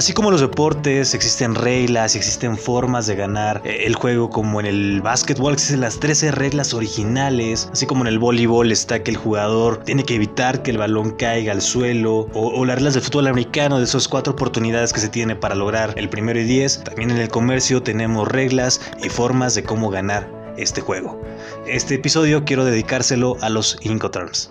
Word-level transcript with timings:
Así 0.00 0.14
como 0.14 0.30
los 0.30 0.40
deportes, 0.40 1.12
existen 1.12 1.54
reglas, 1.54 2.16
existen 2.16 2.56
formas 2.56 3.06
de 3.06 3.16
ganar 3.16 3.60
eh, 3.66 3.82
el 3.84 3.94
juego, 3.94 4.30
como 4.30 4.58
en 4.58 4.64
el 4.64 5.02
básquetbol 5.02 5.52
existen 5.52 5.82
las 5.82 6.00
13 6.00 6.30
reglas 6.30 6.72
originales, 6.72 7.68
así 7.70 7.84
como 7.84 8.04
en 8.04 8.06
el 8.06 8.18
voleibol 8.18 8.72
está 8.72 9.02
que 9.02 9.10
el 9.10 9.18
jugador 9.18 9.84
tiene 9.84 10.04
que 10.04 10.14
evitar 10.14 10.62
que 10.62 10.70
el 10.70 10.78
balón 10.78 11.10
caiga 11.10 11.52
al 11.52 11.60
suelo, 11.60 12.28
o, 12.32 12.64
las 12.64 12.76
reglas 12.76 12.94
del 12.94 13.02
fútbol 13.02 13.26
americano, 13.26 13.76
de 13.76 13.84
esas 13.84 14.08
cuatro 14.08 14.32
oportunidades 14.32 14.94
que 14.94 15.00
se 15.00 15.10
tiene 15.10 15.36
para 15.36 15.54
lograr 15.54 15.92
el 15.98 16.08
primero 16.08 16.40
y 16.40 16.44
10. 16.44 16.84
También 16.84 17.10
en 17.10 17.18
el 17.18 17.28
comercio 17.28 17.82
tenemos 17.82 18.26
reglas 18.26 18.80
y 19.04 19.10
formas 19.10 19.54
de 19.54 19.64
cómo 19.64 19.90
ganar 19.90 20.32
este 20.56 20.80
juego. 20.80 21.20
Este 21.66 21.96
episodio 21.96 22.46
quiero 22.46 22.64
dedicárselo 22.64 23.36
a 23.42 23.50
los 23.50 23.76
Incoterms. 23.82 24.50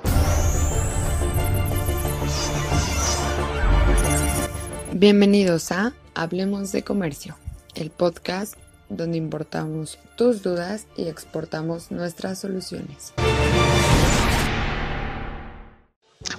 Bienvenidos 4.99 5.71
a 5.71 5.93
Hablemos 6.13 6.73
de 6.73 6.83
Comercio, 6.83 7.37
el 7.73 7.89
podcast 7.89 8.55
donde 8.89 9.17
importamos 9.17 9.97
tus 10.17 10.43
dudas 10.43 10.87
y 10.97 11.07
exportamos 11.07 11.89
nuestras 11.89 12.39
soluciones. 12.39 13.13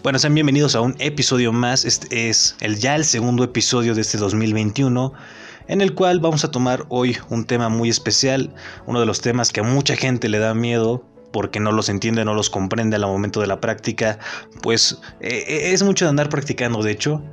Bueno, 0.03 0.19
sean 0.19 0.35
bienvenidos 0.35 0.75
a 0.75 0.83
un 0.83 0.95
episodio 0.99 1.55
más. 1.55 1.87
Este 1.87 2.29
es 2.29 2.55
el 2.61 2.79
ya 2.79 2.97
el 2.97 3.07
segundo 3.07 3.45
episodio 3.45 3.95
de 3.95 4.03
este 4.03 4.19
2021 4.19 5.15
en 5.69 5.81
el 5.81 5.95
cual 5.95 6.21
vamos 6.21 6.45
a 6.45 6.51
tomar 6.51 6.85
hoy 6.91 7.17
un 7.31 7.47
tema 7.47 7.71
muy 7.71 7.89
especial, 7.89 8.55
uno 8.85 9.01
de 9.01 9.07
los 9.07 9.23
temas 9.23 9.53
que 9.53 9.61
a 9.61 9.63
mucha 9.63 9.97
gente 9.97 10.29
le 10.29 10.39
da 10.39 10.53
miedo 10.53 11.03
porque 11.33 11.61
no 11.61 11.73
los 11.73 11.89
entiende, 11.89 12.27
no 12.27 12.35
los 12.35 12.51
comprende 12.51 12.97
al 12.97 13.07
momento 13.07 13.41
de 13.41 13.47
la 13.47 13.59
práctica, 13.59 14.19
pues 14.63 15.01
eh, 15.21 15.71
es 15.73 15.83
mucho 15.83 16.05
de 16.05 16.11
andar 16.11 16.29
practicando, 16.29 16.83
de 16.83 16.91
hecho, 16.91 17.25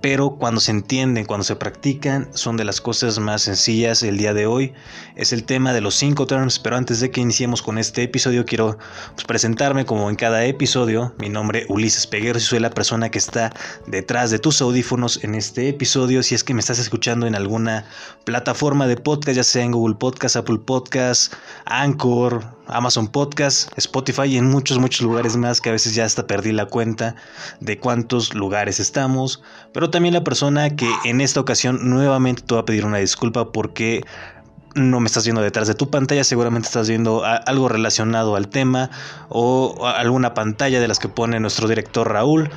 pero 0.00 0.30
cuando 0.30 0.60
se 0.60 0.70
entienden, 0.70 1.26
cuando 1.26 1.44
se 1.44 1.56
practican, 1.56 2.28
son 2.32 2.56
de 2.56 2.64
las 2.64 2.80
cosas 2.80 3.18
más 3.18 3.42
sencillas 3.42 4.02
el 4.02 4.16
día 4.16 4.34
de 4.34 4.46
hoy. 4.46 4.72
Es 5.16 5.32
el 5.32 5.44
tema 5.44 5.72
de 5.72 5.80
los 5.80 5.94
cinco 5.94 6.26
terms, 6.26 6.58
pero 6.58 6.76
antes 6.76 7.00
de 7.00 7.10
que 7.10 7.20
iniciemos 7.20 7.62
con 7.62 7.78
este 7.78 8.02
episodio, 8.02 8.44
quiero 8.44 8.78
pues, 9.14 9.26
presentarme 9.26 9.84
como 9.84 10.10
en 10.10 10.16
cada 10.16 10.44
episodio. 10.44 11.14
Mi 11.18 11.28
nombre 11.28 11.60
es 11.60 11.66
Ulises 11.68 12.06
Peguero 12.06 12.38
soy 12.48 12.60
la 12.60 12.70
persona 12.70 13.10
que 13.10 13.18
está 13.18 13.52
detrás 13.86 14.30
de 14.30 14.38
tus 14.38 14.60
audífonos 14.60 15.22
en 15.22 15.34
este 15.34 15.68
episodio. 15.68 16.22
Si 16.22 16.34
es 16.34 16.42
que 16.42 16.54
me 16.54 16.60
estás 16.60 16.78
escuchando 16.78 17.26
en 17.26 17.34
alguna 17.34 17.84
plataforma 18.24 18.86
de 18.86 18.96
podcast, 18.96 19.36
ya 19.36 19.44
sea 19.44 19.64
en 19.64 19.72
Google 19.72 19.96
Podcast, 19.96 20.36
Apple 20.36 20.58
Podcast, 20.64 21.34
Anchor, 21.66 22.57
Amazon 22.68 23.08
Podcast, 23.08 23.70
Spotify 23.76 24.24
y 24.24 24.36
en 24.36 24.46
muchos, 24.46 24.78
muchos 24.78 25.02
lugares 25.02 25.36
más 25.36 25.60
que 25.60 25.70
a 25.70 25.72
veces 25.72 25.94
ya 25.94 26.04
hasta 26.04 26.26
perdí 26.26 26.52
la 26.52 26.66
cuenta 26.66 27.16
de 27.60 27.78
cuántos 27.78 28.34
lugares 28.34 28.80
estamos. 28.80 29.42
Pero 29.72 29.90
también 29.90 30.14
la 30.14 30.24
persona 30.24 30.70
que 30.76 30.90
en 31.04 31.20
esta 31.20 31.40
ocasión 31.40 31.88
nuevamente 31.88 32.42
te 32.42 32.54
va 32.54 32.60
a 32.60 32.64
pedir 32.64 32.84
una 32.84 32.98
disculpa 32.98 33.52
porque 33.52 34.02
no 34.74 35.00
me 35.00 35.06
estás 35.06 35.24
viendo 35.24 35.42
detrás 35.42 35.66
de 35.68 35.74
tu 35.74 35.90
pantalla, 35.90 36.24
seguramente 36.24 36.66
estás 36.66 36.88
viendo 36.88 37.24
algo 37.24 37.68
relacionado 37.68 38.36
al 38.36 38.48
tema 38.48 38.90
o 39.28 39.86
alguna 39.86 40.34
pantalla 40.34 40.80
de 40.80 40.88
las 40.88 40.98
que 40.98 41.08
pone 41.08 41.40
nuestro 41.40 41.68
director 41.68 42.10
Raúl. 42.10 42.50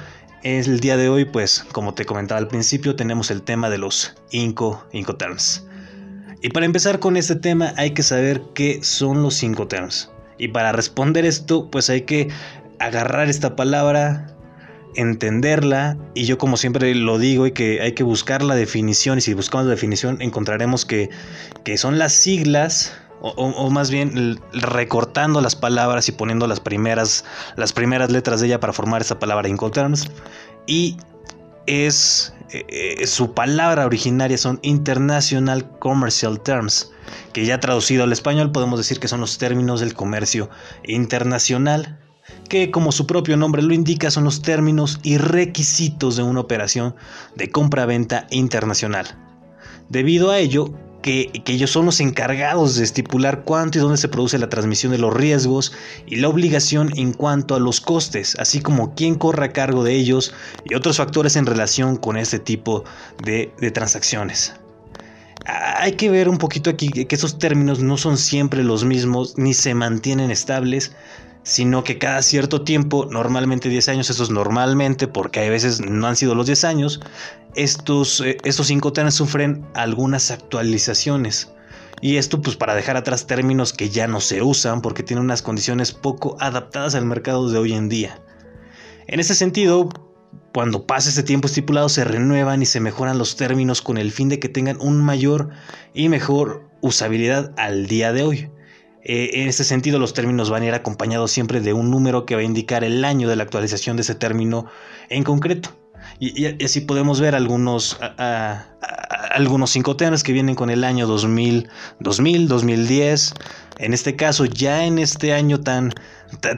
El 0.44 0.80
día 0.80 0.98
de 0.98 1.08
hoy, 1.08 1.26
pues, 1.26 1.66
como 1.72 1.94
te 1.94 2.06
comentaba 2.06 2.40
al 2.40 2.48
principio, 2.48 2.96
tenemos 2.96 3.30
el 3.32 3.44
tema 3.44 3.70
de 3.70 3.78
los 3.78 4.16
Inco 4.32 4.86
Incoterms. 4.92 5.68
Y 6.42 6.50
para 6.50 6.66
empezar 6.66 7.00
con 7.00 7.18
este 7.18 7.36
tema 7.36 7.74
hay 7.78 7.92
que 7.92 8.04
saber 8.04 8.42
qué 8.54 8.84
son 8.84 9.22
los 9.22 9.44
Incoterms. 9.44 10.10
Y 10.38 10.48
para 10.48 10.72
responder 10.72 11.26
esto, 11.26 11.70
pues 11.70 11.90
hay 11.90 12.02
que 12.02 12.30
agarrar 12.80 13.30
esta 13.30 13.56
palabra, 13.56 14.36
entenderla 14.96 15.98
y 16.16 16.26
yo 16.26 16.40
como 16.40 16.58
siempre 16.58 16.96
lo 16.96 17.20
digo 17.20 17.46
y 17.46 17.52
que 17.52 17.80
hay 17.82 17.94
que 17.94 18.04
buscar 18.04 18.42
la 18.42 18.56
definición 18.56 19.20
y 19.20 19.22
si 19.22 19.34
buscamos 19.34 19.68
la 19.68 19.72
definición 19.72 20.22
encontraremos 20.22 20.84
que, 20.86 21.10
que 21.64 21.78
son 21.78 22.00
las 22.00 22.12
siglas 22.12 22.92
o, 23.22 23.70
más 23.70 23.92
bien 23.92 24.40
recortando 24.52 25.42
las 25.42 25.56
palabras 25.56 26.10
y 26.10 26.12
poniendo 26.12 26.48
las 26.48 26.60
primeras, 26.60 27.24
las 27.56 27.72
primeras 27.72 28.10
letras 28.10 28.42
de 28.42 28.48
ella 28.48 28.60
para 28.60 28.74
formar 28.74 29.02
esa 29.02 29.20
palabra 29.20 29.48
Incoterms 29.48 30.08
y 30.66 30.98
es 31.68 32.34
eh, 32.54 33.08
su 33.08 33.34
palabra 33.34 33.86
originaria 33.86 34.38
son 34.38 34.60
International 34.62 35.78
Commercial 35.80 36.42
Terms 36.42 36.92
que 37.34 37.46
ya 37.46 37.60
traducido 37.60 38.04
al 38.04 38.12
español 38.12 38.52
podemos 38.52 38.80
decir 38.80 39.00
que 39.00 39.08
son 39.08 39.22
los 39.22 39.38
términos 39.38 39.80
del 39.80 39.94
comercio 39.94 40.50
internacional 40.84 42.00
que 42.50 42.72
como 42.72 42.92
su 42.92 43.08
propio 43.08 43.38
nombre 43.38 43.62
lo 43.62 43.74
indica 43.74 44.12
son 44.12 44.24
los 44.26 44.42
términos 44.42 45.00
y 45.04 45.18
requisitos 45.18 46.16
de 46.16 46.24
una 46.24 46.42
operación 46.42 46.96
de 47.36 47.50
compra-venta 47.50 48.28
internacional. 48.30 49.08
Debido 49.90 50.32
a 50.32 50.38
ello, 50.38 50.74
que, 51.02 51.32
ellos 51.46 51.72
son 51.72 51.86
los 51.86 52.00
encargados 52.00 52.76
de 52.76 52.84
estipular 52.84 53.44
cuánto 53.44 53.78
y 53.78 53.82
dónde 53.82 53.98
se 53.98 54.08
produce 54.08 54.38
la 54.38 54.50
transmisión 54.50 54.92
de 54.92 54.98
los 54.98 55.14
riesgos 55.14 55.74
y 56.06 56.18
la 56.18 56.30
obligación 56.30 56.92
en 56.96 57.14
cuanto 57.14 57.56
a 57.56 57.60
los 57.60 57.82
costes, 57.82 58.36
así 58.40 58.62
como 58.62 58.96
quién 58.96 59.16
corre 59.16 59.46
a 59.46 59.54
cargo 59.54 59.84
de 59.84 59.96
ellos 59.96 60.34
y 60.66 60.76
otros 60.76 60.98
factores 60.98 61.36
en 61.36 61.46
relación 61.46 61.98
con 61.98 62.18
este 62.18 62.40
tipo 62.40 62.84
de, 63.24 63.52
de 63.60 63.72
transacciones. 63.72 64.54
Hay 65.46 65.94
que 65.94 66.12
ver 66.12 66.30
un 66.30 66.38
poquito 66.38 66.70
aquí 66.70 66.90
que 66.90 67.16
esos 67.16 67.40
términos 67.40 67.80
no 67.80 67.98
son 67.98 68.18
siempre 68.18 68.64
los 68.64 68.86
mismos 68.86 69.34
ni 69.38 69.54
se 69.56 69.74
mantienen 69.74 70.30
estables, 70.30 70.92
sino 71.44 71.84
que 71.84 71.98
cada 71.98 72.22
cierto 72.22 72.62
tiempo, 72.62 73.08
normalmente 73.10 73.70
10 73.70 73.90
años, 73.90 74.10
eso 74.10 74.24
es 74.24 74.30
normalmente 74.30 75.08
porque 75.08 75.40
hay 75.40 75.50
veces 75.50 75.82
no 75.82 76.08
han 76.08 76.16
sido 76.16 76.36
los 76.36 76.46
10 76.46 76.64
años, 76.66 77.02
estos, 77.56 78.22
eh, 78.22 78.38
estos 78.44 78.70
incoterms 78.70 79.16
sufren 79.16 79.66
algunas 79.74 80.32
actualizaciones. 80.32 81.52
Y 82.02 82.18
esto 82.18 82.42
pues 82.42 82.56
para 82.56 82.74
dejar 82.74 82.98
atrás 82.98 83.28
términos 83.28 83.74
que 83.74 83.90
ya 83.90 84.08
no 84.08 84.22
se 84.22 84.42
usan 84.42 84.82
porque 84.82 85.04
tienen 85.04 85.26
unas 85.26 85.42
condiciones 85.42 85.92
poco 85.92 86.36
adaptadas 86.40 86.96
al 86.96 87.06
mercado 87.06 87.50
de 87.50 87.60
hoy 87.60 87.74
en 87.74 87.90
día. 87.90 88.20
En 89.08 89.20
ese 89.20 89.36
sentido, 89.36 89.90
cuando 90.54 90.86
pasa 90.88 91.10
ese 91.10 91.24
tiempo 91.24 91.48
estipulado 91.48 91.90
se 91.90 92.04
renuevan 92.04 92.62
y 92.62 92.66
se 92.66 92.80
mejoran 92.80 93.18
los 93.18 93.36
términos 93.36 93.82
con 93.82 93.98
el 93.98 94.12
fin 94.12 94.30
de 94.30 94.40
que 94.40 94.50
tengan 94.50 94.78
un 94.82 94.98
mayor 95.04 95.50
y 95.94 96.10
mejor 96.10 96.70
usabilidad 96.82 97.54
al 97.58 97.88
día 97.88 98.14
de 98.14 98.24
hoy. 98.24 98.52
Eh, 99.04 99.42
en 99.42 99.48
este 99.48 99.64
sentido, 99.64 100.00
los 100.00 100.14
términos 100.14 100.50
van 100.50 100.64
a 100.64 100.66
ir 100.68 100.74
acompañados 100.74 101.32
siempre 101.32 101.62
de 101.62 101.74
un 101.74 101.90
número 101.90 102.26
que 102.26 102.36
va 102.36 102.42
a 102.42 102.44
indicar 102.44 102.84
el 102.84 103.04
año 103.04 103.28
de 103.28 103.36
la 103.36 103.44
actualización 103.44 103.98
de 103.98 104.04
ese 104.04 104.16
término 104.16 104.66
en 105.10 105.24
concreto. 105.24 105.70
Y, 106.20 106.64
así 106.64 106.82
podemos 106.82 107.20
ver 107.20 107.36
algunos, 107.36 107.98
algunos 109.32 109.72
cinco 109.72 109.96
temas 109.96 110.24
que 110.24 110.34
vienen 110.34 110.56
con 110.56 110.70
el 110.70 110.84
año 110.84 111.08
2000, 111.08 111.68
2000, 112.00 112.48
2010. 112.48 113.34
En 113.80 113.94
este 113.94 114.16
caso, 114.16 114.46
ya 114.46 114.86
en 114.86 115.00
este 115.00 115.34
año 115.34 115.60
tan, 115.62 115.94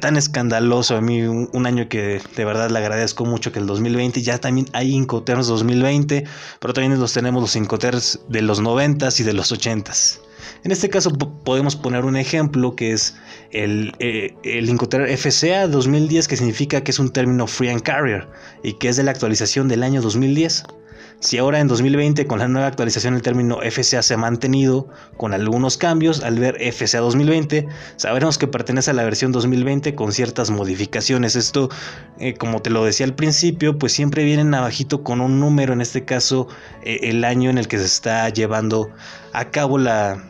tan, 0.02 0.18
escandaloso, 0.18 0.98
a 0.98 1.02
mí 1.02 1.22
un, 1.22 1.66
año 1.66 1.88
que 1.88 2.22
de 2.36 2.46
verdad 2.46 2.70
le 2.70 2.80
agradezco 2.80 3.24
mucho 3.26 3.54
que 3.54 3.60
el 3.60 3.68
2020, 3.68 4.22
ya 4.22 4.38
también 4.38 4.68
hay 4.74 4.92
Incoterms 4.92 5.48
2020, 5.48 6.26
pero 6.60 6.74
también 6.74 7.00
los 7.00 7.14
tenemos 7.14 7.42
los 7.42 7.56
Incoterms 7.56 8.20
de 8.28 8.42
los 8.42 8.62
90s 8.62 9.22
y 9.22 9.24
de 9.24 9.34
los 9.34 9.54
80s. 9.54 10.20
En 10.64 10.72
este 10.72 10.90
caso 10.90 11.12
podemos 11.12 11.76
poner 11.76 12.06
un 12.06 12.16
ejemplo 12.16 12.76
que 12.76 12.92
es 12.92 13.16
el, 13.52 13.94
eh, 14.00 14.36
el 14.44 14.70
Incoterm 14.70 15.06
FCA 15.18 15.68
2010, 15.68 16.28
que 16.28 16.38
significa 16.38 16.82
que 16.82 16.92
es 16.92 17.00
un 17.00 17.10
término 17.10 17.48
free 17.48 17.70
and 17.70 17.82
carrier 17.82 18.28
y 18.64 18.74
que 18.74 18.90
es 18.90 18.98
de 18.98 19.04
la 19.04 19.12
actualización 19.12 19.68
del 19.68 19.84
año 19.84 20.02
2010. 20.02 20.64
Si 21.24 21.38
ahora 21.38 21.62
en 21.62 21.70
2020 21.70 22.28
con 22.28 22.40
la 22.40 22.50
nueva 22.50 22.68
actualización 22.68 23.16
el 23.16 23.22
término 23.22 23.60
FCA 23.62 24.02
se 24.02 24.14
ha 24.14 24.18
mantenido 24.18 24.90
con 25.16 25.34
algunos 25.34 25.78
cambios, 25.78 26.22
al 26.22 26.38
ver 26.38 26.58
FCA 26.74 27.00
2020 27.00 27.66
sabremos 27.96 28.38
que 28.38 28.48
pertenece 28.48 28.92
a 28.92 28.94
la 28.94 29.06
versión 29.06 29.32
2020 29.32 29.96
con 29.96 30.12
ciertas 30.12 30.50
modificaciones. 30.50 31.38
Esto, 31.38 31.70
eh, 32.20 32.34
como 32.34 32.62
te 32.62 32.70
lo 32.70 32.84
decía 32.84 33.06
al 33.06 33.16
principio, 33.16 33.80
pues 33.80 33.94
siempre 33.94 34.26
vienen 34.26 34.54
abajito 34.54 35.02
con 35.02 35.22
un 35.22 35.40
número, 35.40 35.72
en 35.72 35.80
este 35.80 36.04
caso 36.04 36.50
eh, 36.84 37.00
el 37.04 37.24
año 37.24 37.50
en 37.50 37.58
el 37.58 37.70
que 37.70 37.78
se 37.78 37.86
está 37.86 38.28
llevando 38.28 38.90
a 39.32 39.50
cabo 39.50 39.78
la, 39.78 40.22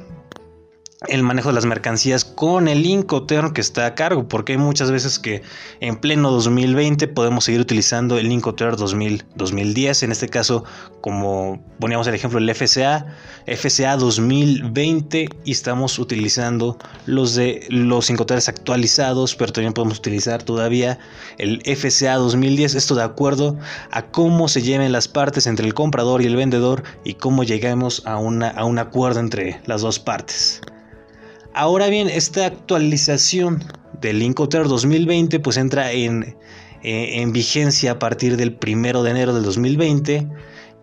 el 1.08 1.24
manejo 1.24 1.50
de 1.50 1.56
las 1.56 1.66
mercancías 1.66 2.24
con 2.24 2.68
el 2.68 2.86
Incoterm 2.86 3.54
que 3.54 3.62
está 3.62 3.86
a 3.86 3.96
cargo, 3.96 4.28
porque 4.28 4.54
hay 4.54 4.58
muchas 4.58 4.92
veces 4.92 5.20
que 5.20 5.42
en 5.80 5.98
pleno 5.98 6.32
2020 6.32 7.08
podemos 7.10 7.46
seguir 7.46 7.62
utilizando 7.62 8.18
el 8.18 8.32
Incoterm 8.32 8.78
2010, 8.78 10.04
en 10.04 10.12
este 10.12 10.30
caso 10.30 10.64
como 11.02 11.62
poníamos 11.80 12.08
el 12.08 12.16
ejemplo 12.16 12.40
el 12.40 12.50
FCA, 12.56 13.06
FCA 13.46 13.98
2020 13.98 15.28
y 15.44 15.52
estamos 15.52 16.00
utilizando 16.00 16.78
los 17.06 17.36
de 17.36 17.66
los 17.70 18.10
Incoterms 18.10 18.48
actualizados, 18.48 19.36
pero 19.36 19.52
también 19.52 19.74
podemos 19.74 20.00
utilizar 20.00 20.44
todavía 20.44 21.00
el 21.38 21.62
FCA 21.66 22.16
2010, 22.16 22.76
esto 22.76 22.96
de 22.96 23.04
acuerdo 23.04 23.58
a 23.92 24.04
cómo 24.04 24.48
se 24.48 24.62
lleven 24.62 24.92
las 24.92 25.08
partes 25.08 25.48
entre 25.48 25.66
el 25.66 25.74
comprador 25.74 26.22
y 26.22 26.28
el 26.28 26.38
vendedor 26.38 26.84
y 27.04 27.16
cómo 27.16 27.44
llegamos 27.44 28.04
a, 28.06 28.18
una, 28.18 28.50
a 28.50 28.64
un 28.64 28.80
acuerdo 28.80 29.20
entre 29.20 29.62
las 29.66 29.82
dos 29.82 30.00
partes. 30.00 30.62
Ahora 31.56 31.88
bien, 31.88 32.10
esta 32.10 32.48
actualización 32.48 33.64
del 34.02 34.24
Incoterm 34.24 34.68
2020 34.68 35.40
pues 35.40 35.58
entra 35.58 35.92
en, 35.92 36.36
eh, 36.82 37.22
en, 37.22 37.32
vigencia 37.32 37.92
a 37.92 38.00
partir 38.00 38.38
del 38.38 38.58
1 38.60 39.04
de 39.04 39.12
enero 39.12 39.36
del 39.36 39.44
2020 39.44 40.28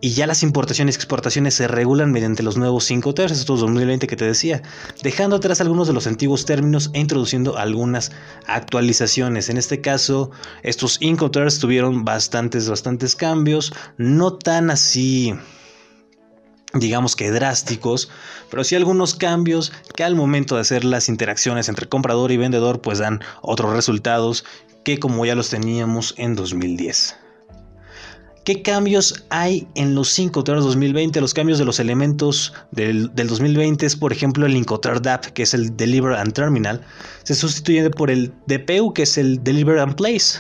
y 0.01 0.11
ya 0.13 0.29
las 0.29 0.45
importaciones 0.45 0.95
y 0.95 0.99
exportaciones 0.99 1.55
se 1.55 1.67
regulan 1.67 2.13
mediante 2.13 2.45
los 2.45 2.57
nuevos 2.57 2.85
5 2.85 3.13
TERs, 3.15 3.33
estos 3.33 3.61
2020 3.61 4.07
que 4.07 4.15
te 4.15 4.25
decía, 4.25 4.63
dejando 5.03 5.37
atrás 5.37 5.61
algunos 5.61 5.89
de 5.89 5.93
los 5.93 6.07
antiguos 6.07 6.47
términos 6.47 6.91
e 6.95 7.01
introduciendo 7.01 7.59
algunas 7.59 8.13
actualizaciones. 8.47 9.49
En 9.49 9.59
este 9.59 9.81
caso, 9.81 10.31
estos 10.63 10.99
5 11.01 11.33
TERs 11.33 11.59
tuvieron 11.59 12.05
bastantes, 12.05 12.69
bastantes 12.71 13.17
cambios, 13.17 13.73
no 13.99 14.35
tan 14.35 14.71
así 14.71 15.35
digamos 16.75 17.17
que 17.17 17.31
drásticos, 17.31 18.11
pero 18.51 18.65
sí 18.65 18.77
algunos 18.77 19.15
cambios 19.15 19.73
que 19.95 20.05
al 20.05 20.15
momento 20.15 20.55
de 20.55 20.63
hacer 20.63 20.85
las 20.85 21.09
interacciones 21.09 21.69
entre 21.69 21.89
comprador 21.89 22.31
y 22.33 22.37
vendedor 22.37 22.81
pues 22.81 22.99
dan 22.99 23.21
otros 23.43 23.73
resultados 23.73 24.45
que 24.85 24.99
como 24.99 25.25
ya 25.27 25.35
los 25.35 25.51
teníamos 25.51 26.15
en 26.17 26.37
2010. 26.37 27.17
¿Qué 28.45 28.63
cambios 28.63 29.27
hay 29.29 29.69
en 29.75 29.95
los 29.95 30.09
5 30.09 30.43
TER 30.45 30.57
2020? 30.57 31.21
Los 31.21 31.35
cambios 31.35 31.59
de 31.59 31.67
los 31.67 31.79
elementos 31.79 32.55
del, 32.71 33.11
2020 33.15 33.85
es, 33.85 33.97
por 33.97 34.13
ejemplo, 34.13 34.47
el 34.47 34.57
Incoterm 34.57 35.03
DAP, 35.03 35.27
que 35.27 35.43
es 35.43 35.53
el 35.53 35.77
Deliver 35.77 36.15
and 36.15 36.33
Terminal, 36.33 36.81
se 37.23 37.35
sustituye 37.35 37.91
por 37.91 38.11
el 38.11 38.33
DPU, 38.47 38.95
que 38.95 39.03
es 39.03 39.19
el 39.19 39.45
Deliver 39.45 39.79
and 39.79 39.95
Place, 39.95 40.39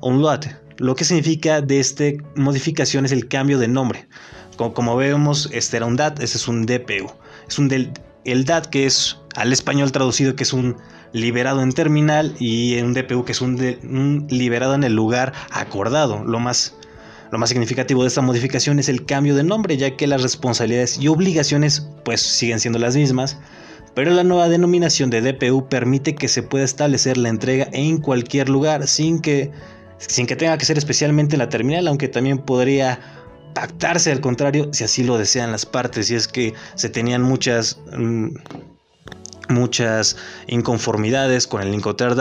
un 0.00 0.22
lot. 0.22 0.46
Lo 0.78 0.94
que 0.94 1.04
significa 1.04 1.60
de 1.60 1.78
esta 1.78 2.04
modificación 2.36 3.04
es 3.04 3.12
el 3.12 3.28
cambio 3.28 3.58
de 3.58 3.68
nombre. 3.68 4.08
Como, 4.56 4.96
vemos, 4.96 5.48
este 5.52 5.76
era 5.76 5.86
un 5.86 5.96
DAT, 5.96 6.20
este 6.20 6.38
es 6.38 6.48
un 6.48 6.66
DPU. 6.66 7.10
Es 7.48 7.58
un 7.58 7.68
del, 7.68 7.92
el 8.24 8.44
DAT 8.44 8.66
que 8.66 8.86
es 8.86 9.18
al 9.34 9.52
español 9.52 9.92
traducido 9.92 10.34
que 10.34 10.42
es 10.42 10.52
un 10.52 10.76
liberado 11.12 11.62
en 11.62 11.72
terminal 11.72 12.34
y 12.38 12.78
un 12.80 12.94
DPU 12.94 13.24
que 13.24 13.32
es 13.32 13.40
un, 13.40 13.54
un 13.84 14.26
liberado 14.30 14.74
en 14.74 14.84
el 14.84 14.94
lugar 14.94 15.32
acordado. 15.50 16.24
Lo 16.24 16.40
más 16.40 16.74
lo 17.32 17.38
más 17.38 17.48
significativo 17.48 18.02
de 18.02 18.08
esta 18.08 18.22
modificación 18.22 18.78
es 18.78 18.88
el 18.88 19.04
cambio 19.04 19.34
de 19.34 19.42
nombre, 19.42 19.76
ya 19.76 19.96
que 19.96 20.06
las 20.06 20.22
responsabilidades 20.22 20.98
y 20.98 21.08
obligaciones 21.08 21.88
pues 22.04 22.20
siguen 22.20 22.60
siendo 22.60 22.78
las 22.78 22.96
mismas, 22.96 23.38
pero 23.94 24.10
la 24.12 24.24
nueva 24.24 24.48
denominación 24.48 25.10
de 25.10 25.22
DPU 25.22 25.68
permite 25.68 26.14
que 26.14 26.28
se 26.28 26.42
pueda 26.42 26.64
establecer 26.64 27.16
la 27.16 27.28
entrega 27.28 27.68
en 27.72 27.98
cualquier 27.98 28.48
lugar 28.48 28.86
sin 28.86 29.20
que, 29.20 29.50
sin 29.98 30.26
que 30.26 30.36
tenga 30.36 30.56
que 30.56 30.64
ser 30.64 30.78
especialmente 30.78 31.34
en 31.34 31.40
la 31.40 31.48
terminal, 31.48 31.88
aunque 31.88 32.06
también 32.06 32.38
podría 32.38 33.00
pactarse 33.56 34.12
al 34.12 34.20
contrario 34.20 34.68
si 34.72 34.84
así 34.84 35.02
lo 35.02 35.16
desean 35.16 35.50
las 35.50 35.64
partes, 35.64 36.10
y 36.10 36.14
es 36.14 36.28
que 36.28 36.54
se 36.74 36.90
tenían 36.90 37.22
muchas... 37.22 37.80
Mm, 37.96 38.36
muchas 39.48 40.16
inconformidades 40.48 41.46
con 41.46 41.62
el 41.62 41.72
Incoterm 41.72 42.16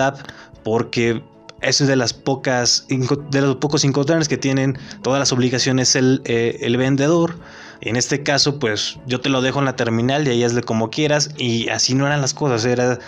porque 0.63 1.23
eso 1.61 1.83
es 1.83 1.87
de 1.87 1.95
las 1.95 2.13
pocas 2.13 2.85
de 2.87 3.41
los 3.41 3.55
pocos 3.55 3.83
incoterms 3.83 4.27
que 4.27 4.37
tienen 4.37 4.77
todas 5.01 5.17
las 5.17 5.31
obligaciones 5.31 5.95
el, 5.95 6.21
eh, 6.25 6.59
el 6.61 6.77
vendedor. 6.77 7.39
En 7.81 7.95
este 7.95 8.21
caso, 8.21 8.59
pues 8.59 8.99
yo 9.07 9.21
te 9.21 9.29
lo 9.29 9.41
dejo 9.41 9.57
en 9.57 9.65
la 9.65 9.75
terminal 9.75 10.27
y 10.27 10.29
ahí 10.29 10.43
hazle 10.43 10.61
como 10.61 10.91
quieras. 10.91 11.31
Y 11.35 11.67
así 11.69 11.95
no 11.95 12.05
eran 12.05 12.21
las 12.21 12.35
cosas. 12.35 12.63
Era 12.65 12.99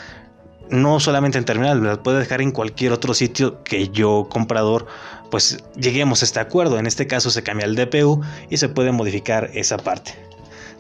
no 0.70 1.00
solamente 1.00 1.38
en 1.38 1.46
terminal, 1.46 1.80
lo 1.80 2.04
puedes 2.04 2.20
dejar 2.22 2.42
en 2.42 2.52
cualquier 2.52 2.92
otro 2.92 3.14
sitio 3.14 3.64
que 3.64 3.90
yo, 3.90 4.28
comprador, 4.30 4.88
pues 5.30 5.64
lleguemos 5.76 6.22
a 6.22 6.26
este 6.26 6.40
acuerdo. 6.40 6.80
En 6.80 6.88
este 6.88 7.08
caso 7.08 7.30
se 7.30 7.44
cambia 7.44 7.66
el 7.66 7.76
DPU 7.76 8.22
y 8.50 8.58
se 8.58 8.70
puede 8.70 8.92
modificar 8.92 9.52
esa 9.54 9.78
parte. 9.78 10.14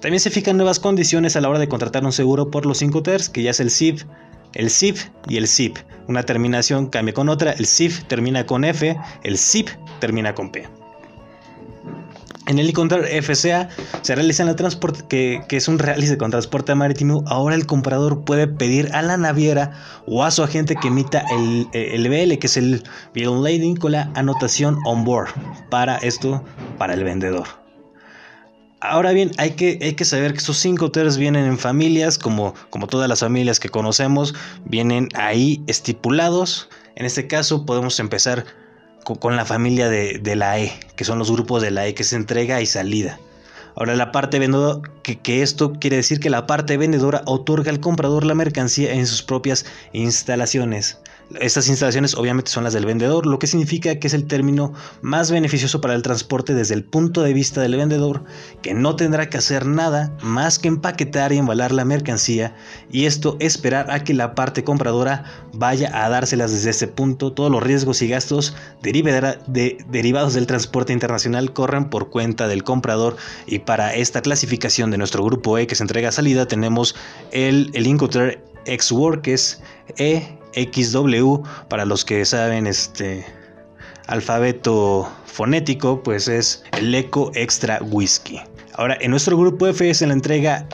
También 0.02 0.20
se 0.20 0.30
fijan 0.30 0.58
nuevas 0.58 0.80
condiciones 0.80 1.36
a 1.36 1.42
la 1.42 1.50
hora 1.50 1.60
de 1.60 1.68
contratar 1.68 2.06
un 2.06 2.12
seguro 2.12 2.52
por 2.52 2.66
los 2.66 2.78
5 2.78 3.02
TERS, 3.02 3.30
que 3.30 3.42
ya 3.42 3.52
es 3.52 3.60
el 3.60 3.72
SIP, 3.72 4.02
el 4.54 4.70
SIP 4.70 4.98
y 5.28 5.38
el 5.38 5.48
SIP. 5.48 5.78
Una 6.08 6.24
terminación 6.24 6.88
cambia 6.88 7.14
con 7.14 7.30
otra, 7.30 7.52
el 7.52 7.66
SIF 7.66 8.04
termina 8.06 8.46
con 8.46 8.64
F, 8.64 8.96
el 9.24 9.38
SIP 9.38 9.70
termina 10.00 10.36
con 10.36 10.52
P. 10.52 10.77
En 12.48 12.60
el 12.60 12.70
encontrar 12.70 13.06
FCA 13.06 13.68
se 14.02 14.16
realiza 14.16 14.44
en 14.44 14.56
transporte, 14.56 15.04
que, 15.10 15.58
es 15.58 15.68
un 15.68 15.80
realice 15.80 16.18
con 16.18 16.32
transporte 16.32 16.74
marítimo. 16.76 17.24
Ahora 17.28 17.56
el 17.56 17.66
comprador 17.66 18.24
puede 18.24 18.48
pedir 18.48 18.90
a 18.94 19.02
la 19.02 19.18
naviera 19.18 19.72
o 20.06 20.24
a 20.24 20.32
su 20.32 20.44
agente 20.44 20.76
que 20.76 20.88
emita 20.88 21.26
el, 21.30 21.68
el 21.74 22.08
BL, 22.08 22.38
que 22.38 22.48
es 22.48 22.56
el 22.56 22.84
Bill 23.14 23.44
Lading, 23.44 23.76
con 23.76 23.92
la 23.92 24.12
anotación 24.16 24.78
on 24.86 25.04
board. 25.04 25.28
Para 25.70 25.98
esto, 25.98 26.42
para 26.78 26.94
el 26.94 27.04
vendedor. 27.04 27.48
Ahora 28.80 29.12
bien, 29.12 29.32
hay 29.38 29.52
que, 29.52 29.80
hay 29.82 29.96
que 29.96 30.06
saber 30.06 30.32
que 30.32 30.38
esos 30.38 30.58
cinco 30.58 30.90
TERs 30.90 31.18
vienen 31.18 31.46
en 31.46 31.58
familias, 31.58 32.18
como, 32.18 32.54
como 32.70 32.88
todas 32.88 33.10
las 33.10 33.20
familias 33.20 33.60
que 33.60 33.70
conocemos, 33.70 34.36
vienen 34.64 35.10
ahí 35.16 35.62
estipulados. 35.68 36.70
En 36.96 37.06
este 37.06 37.28
caso 37.28 37.66
podemos 37.66 38.00
empezar 38.00 38.46
con, 39.16 39.36
la 39.36 39.46
familia 39.46 39.90
de, 39.90 40.36
la 40.36 40.60
E, 40.60 40.78
que 40.96 41.06
son 41.06 41.20
los 41.20 41.32
grupos 41.32 41.62
de 41.62 41.72
la 41.72 41.88
E, 41.88 41.94
que 41.94 42.04
es 42.04 42.14
entrega 42.14 42.62
y 42.62 42.66
salida. 42.66 43.20
Ahora 43.76 43.96
la 43.96 44.12
parte 44.12 44.40
vendedora, 44.40 44.82
que, 45.04 45.20
que, 45.20 45.42
esto 45.42 45.74
quiere 45.74 45.98
decir 45.98 46.20
que 46.20 46.30
la 46.30 46.48
parte 46.48 46.78
vendedora 46.78 47.22
otorga 47.26 47.72
al 47.72 47.80
comprador 47.80 48.26
la 48.26 48.36
mercancía 48.36 48.94
en 48.94 49.08
sus 49.08 49.24
propias 49.24 49.66
instalaciones. 49.94 51.00
Estas 51.42 51.68
instalaciones 51.68 52.16
obviamente 52.16 52.50
son 52.50 52.64
las 52.64 52.74
del 52.74 52.86
vendedor, 52.86 53.26
lo 53.26 53.38
que 53.38 53.48
significa 53.48 54.00
que 54.00 54.08
es 54.08 54.14
el 54.14 54.28
término 54.28 54.74
más 55.02 55.30
beneficioso 55.30 55.82
para 55.82 55.94
el 55.94 56.02
transporte 56.02 56.54
desde 56.54 56.74
el 56.74 56.86
punto 56.86 57.22
de 57.22 57.34
vista 57.34 57.62
del 57.62 57.76
vendedor, 57.76 58.24
que 58.62 58.74
no 58.74 58.96
tendrá 58.96 59.30
que 59.30 59.38
hacer 59.38 59.66
nada 59.66 60.16
más 60.22 60.58
que 60.58 60.70
empaquetar 60.70 61.34
y 61.34 61.38
embalar 61.38 61.74
la 61.74 61.84
mercancía 61.84 62.56
y 62.90 63.06
esto 63.06 63.36
esperar 63.40 63.92
a 63.92 64.06
que 64.06 64.14
la 64.14 64.36
parte 64.36 64.64
compradora 64.64 65.26
vaya 65.54 65.92
a 65.94 66.08
dárselas 66.10 66.52
desde 66.52 66.70
ese 66.70 66.88
punto. 66.88 67.34
Todos 67.34 67.52
los 67.52 67.62
riesgos 67.62 68.02
y 68.02 68.08
gastos 68.08 68.56
derivados 68.82 70.34
del 70.34 70.48
transporte 70.48 70.94
internacional 70.94 71.52
corren 71.52 71.90
por 71.90 72.10
cuenta 72.10 72.48
del 72.48 72.64
comprador 72.64 73.18
y 73.46 73.60
para 73.60 73.94
esta 73.94 74.22
clasificación 74.22 74.92
de 74.92 74.98
nuestro 74.98 75.26
grupo 75.26 75.58
E 75.58 75.68
que 75.68 75.76
se 75.76 75.84
entrega 75.84 76.10
a 76.10 76.12
salida 76.14 76.48
tenemos 76.48 76.96
el, 77.32 77.70
el 77.74 77.86
Incoter 77.86 78.44
X-Work 78.66 79.24
que 79.24 79.34
es 79.34 79.62
E 79.98 80.37
XW, 80.54 81.44
para 81.70 81.86
los 81.86 82.06
que 82.06 82.26
saben 82.26 82.68
este 82.68 83.26
alfabeto 84.08 85.10
fonético, 85.26 86.02
pues 86.02 86.28
es 86.28 86.64
el 86.78 86.94
Eco 86.96 87.32
Extra 87.36 87.80
Whisky. 87.82 88.40
Ahora, 88.74 88.98
en 89.02 89.12
nuestro 89.12 89.38
grupo 89.38 89.68
F 89.68 89.90
es 89.90 90.02
la 90.02 90.14
entrega, 90.14 90.68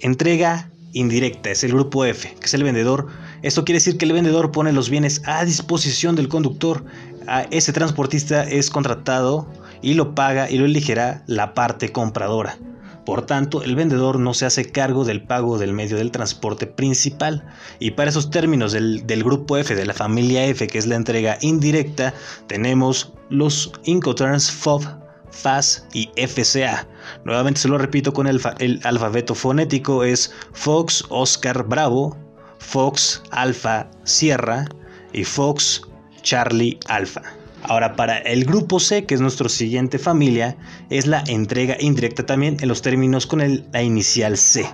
entrega 0.00 0.70
indirecta, 0.92 1.50
es 1.50 1.64
el 1.64 1.72
grupo 1.72 2.04
F, 2.04 2.34
que 2.38 2.46
es 2.46 2.54
el 2.54 2.64
vendedor. 2.64 3.08
Esto 3.42 3.64
quiere 3.64 3.78
decir 3.78 3.98
que 3.98 4.04
el 4.04 4.12
vendedor 4.12 4.52
pone 4.52 4.72
los 4.72 4.90
bienes 4.90 5.22
a 5.26 5.44
disposición 5.44 6.16
del 6.16 6.28
conductor. 6.28 6.84
A 7.26 7.42
ese 7.50 7.72
transportista 7.72 8.42
es 8.44 8.70
contratado 8.70 9.50
y 9.82 9.94
lo 9.94 10.14
paga 10.14 10.50
y 10.50 10.58
lo 10.58 10.64
elegirá 10.64 11.22
la 11.26 11.54
parte 11.54 11.92
compradora. 11.92 12.58
Por 13.08 13.24
tanto, 13.24 13.62
el 13.62 13.74
vendedor 13.74 14.20
no 14.20 14.34
se 14.34 14.44
hace 14.44 14.70
cargo 14.70 15.06
del 15.06 15.22
pago 15.22 15.56
del 15.56 15.72
medio 15.72 15.96
del 15.96 16.10
transporte 16.10 16.66
principal. 16.66 17.42
Y 17.78 17.92
para 17.92 18.10
esos 18.10 18.28
términos 18.28 18.72
del, 18.72 19.02
grupo 19.24 19.56
F, 19.56 19.74
de 19.74 19.86
la 19.86 19.94
familia 19.94 20.44
F, 20.44 20.66
que 20.66 20.76
es 20.76 20.86
la 20.86 20.96
entrega 20.96 21.38
indirecta, 21.40 22.12
tenemos 22.48 23.14
los 23.30 23.72
Incoterms 23.84 24.50
FOB, 24.50 24.84
FAS 25.30 25.86
y 25.94 26.10
FCA. 26.18 26.86
Nuevamente 27.24 27.62
se 27.62 27.68
lo 27.68 27.78
repito 27.78 28.12
con 28.12 28.26
el, 28.26 28.42
el 28.58 28.78
alfabeto 28.84 29.34
fonético, 29.34 30.04
es 30.04 30.30
Fox 30.52 31.02
Oscar 31.08 31.66
Bravo, 31.66 32.14
Fox 32.58 33.22
Alfa 33.30 33.88
Sierra 34.04 34.66
y 35.14 35.24
Fox 35.24 35.80
Charlie 36.20 36.78
Alfa. 36.88 37.37
Ahora, 37.62 37.96
para 37.96 38.18
el 38.18 38.44
grupo 38.44 38.80
C, 38.80 39.04
que 39.04 39.14
es 39.14 39.20
nuestra 39.20 39.48
siguiente 39.48 39.98
familia, 39.98 40.56
es 40.90 41.06
la 41.06 41.24
entrega 41.26 41.76
indirecta 41.80 42.24
también 42.24 42.56
en 42.60 42.68
los 42.68 42.82
términos 42.82 43.26
con 43.26 43.40
la 43.72 43.82
inicial 43.82 44.36
C. 44.36 44.66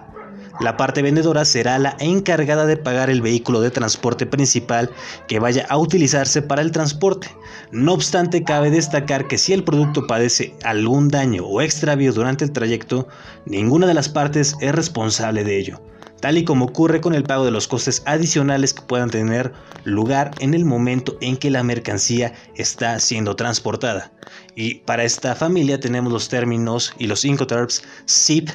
La 0.61 0.77
parte 0.77 1.03
vendedora 1.03 1.45
será 1.45 1.79
la 1.79 1.97
encargada 1.99 2.65
de 2.65 2.77
pagar 2.77 3.11
el 3.11 3.23
vehículo 3.23 3.61
de 3.61 3.73
transporte 3.73 4.25
principal 4.25 4.91
que 5.27 5.41
vaya 5.41 5.67
a 5.69 5.79
utilizarse 5.79 6.43
para 6.43 6.63
el 6.63 6.71
transporte. 6.71 7.29
No 7.73 7.93
obstante, 7.93 8.45
cabe 8.45 8.71
destacar 8.71 9.27
que 9.27 9.39
si 9.39 9.53
el 9.53 9.65
producto 9.65 10.07
padece 10.07 10.55
algún 10.63 11.09
daño 11.09 11.45
o 11.45 11.61
extravío 11.61 12.13
durante 12.13 12.45
el 12.45 12.53
trayecto, 12.53 13.09
ninguna 13.47 13.89
de 13.89 13.95
las 13.95 14.09
partes 14.09 14.55
es 14.61 14.73
responsable 14.73 15.43
de 15.43 15.59
ello 15.59 15.81
tal 16.25 16.39
y 16.39 16.45
como 16.45 16.65
ocurre 16.65 17.03
con 17.03 17.13
el 17.13 17.25
pago 17.25 17.45
de 17.45 17.51
los 17.51 17.69
costes 17.69 18.03
adicionales 18.07 18.73
que 18.73 18.81
puedan 18.81 19.11
tener 19.11 19.53
lugar 19.85 20.35
en 20.39 20.55
el 20.55 20.65
momento 20.65 21.19
en 21.21 21.37
que 21.37 21.51
la 21.51 21.63
mercancía 21.63 22.33
está 22.55 22.99
siendo 22.99 23.37
transportada. 23.37 24.11
Y 24.57 24.77
para 24.77 25.05
esta 25.05 25.35
familia 25.35 25.79
tenemos 25.81 26.11
los 26.11 26.31
términos 26.31 26.95
y 26.99 27.09
los 27.09 27.27
Incoterms 27.27 27.83
SIP, 28.07 28.49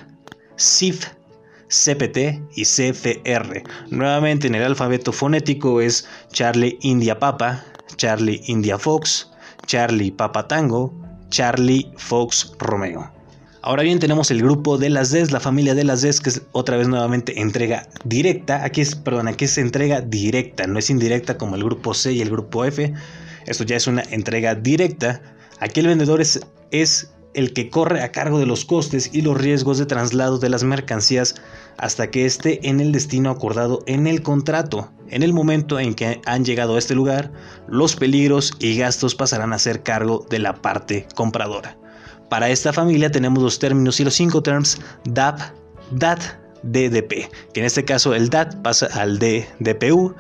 SIF, 0.55 1.09
CPT 1.67 2.41
y 2.55 2.63
CFR. 2.63 3.63
Nuevamente 3.91 4.47
en 4.47 4.55
el 4.55 4.63
alfabeto 4.63 5.11
fonético 5.11 5.79
es 5.79 6.07
Charlie 6.31 6.79
India 6.81 7.19
Papa, 7.19 7.63
Charlie 7.97 8.41
India 8.47 8.79
Fox, 8.79 9.29
Charlie 9.67 10.09
Papa 10.09 10.47
Tango, 10.47 10.91
Charlie 11.29 11.93
Fox 11.97 12.51
Romeo. 12.57 13.18
Ahora 13.61 13.83
bien, 13.83 13.99
tenemos 13.99 14.31
el 14.31 14.41
grupo 14.41 14.77
de 14.77 14.89
las 14.89 15.11
Ds, 15.11 15.31
la 15.31 15.41
familia 15.41 15.75
de 15.75 15.83
las 15.83 16.01
Ds, 16.01 16.21
que 16.21 16.29
es 16.29 16.41
otra 16.53 16.77
vez 16.77 16.87
nuevamente 16.87 17.41
entrega 17.41 17.89
directa. 18.05 18.63
Aquí 18.63 18.79
es, 18.79 18.95
perdón, 18.95 19.27
aquí 19.27 19.45
es 19.45 19.57
entrega 19.57 19.99
directa, 19.99 20.65
no 20.65 20.79
es 20.79 20.89
indirecta 20.89 21.37
como 21.37 21.55
el 21.55 21.65
grupo 21.65 21.93
C 21.93 22.13
y 22.13 22.21
el 22.21 22.29
grupo 22.29 22.63
F. 22.63 22.93
Esto 23.45 23.65
ya 23.65 23.75
es 23.75 23.87
una 23.87 24.03
entrega 24.11 24.55
directa. 24.55 25.21
Aquí 25.59 25.81
el 25.81 25.87
vendedor 25.87 26.21
es, 26.21 26.39
es 26.71 27.11
el 27.33 27.51
que 27.51 27.69
corre 27.69 28.01
a 28.01 28.13
cargo 28.13 28.39
de 28.39 28.45
los 28.45 28.63
costes 28.63 29.09
y 29.11 29.23
los 29.23 29.37
riesgos 29.37 29.77
de 29.77 29.85
traslado 29.85 30.39
de 30.39 30.49
las 30.49 30.63
mercancías 30.63 31.35
hasta 31.75 32.09
que 32.11 32.25
esté 32.25 32.65
en 32.69 32.79
el 32.79 32.93
destino 32.93 33.29
acordado 33.29 33.83
en 33.87 34.07
el 34.07 34.21
contrato. 34.21 34.89
En 35.09 35.21
el 35.21 35.33
momento 35.33 35.81
en 35.81 35.95
que 35.95 36.21
han 36.25 36.45
llegado 36.45 36.77
a 36.77 36.79
este 36.79 36.95
lugar, 36.95 37.33
los 37.67 37.97
peligros 37.97 38.53
y 38.59 38.77
gastos 38.77 39.15
pasarán 39.15 39.51
a 39.51 39.59
ser 39.59 39.83
cargo 39.83 40.25
de 40.29 40.39
la 40.39 40.61
parte 40.61 41.07
compradora. 41.13 41.77
Para 42.29 42.49
esta 42.49 42.71
familia 42.71 43.11
tenemos 43.11 43.41
los 43.41 43.59
términos 43.59 43.99
y 43.99 44.03
los 44.03 44.13
cinco 44.13 44.41
terms 44.43 44.79
DAP, 45.05 45.39
DAT, 45.91 46.21
DDP, 46.63 47.29
que 47.53 47.59
en 47.59 47.65
este 47.65 47.85
caso 47.85 48.13
el 48.13 48.29
DAT 48.29 48.61
pasa 48.61 48.87
al 48.93 49.17
DDPU 49.17 50.15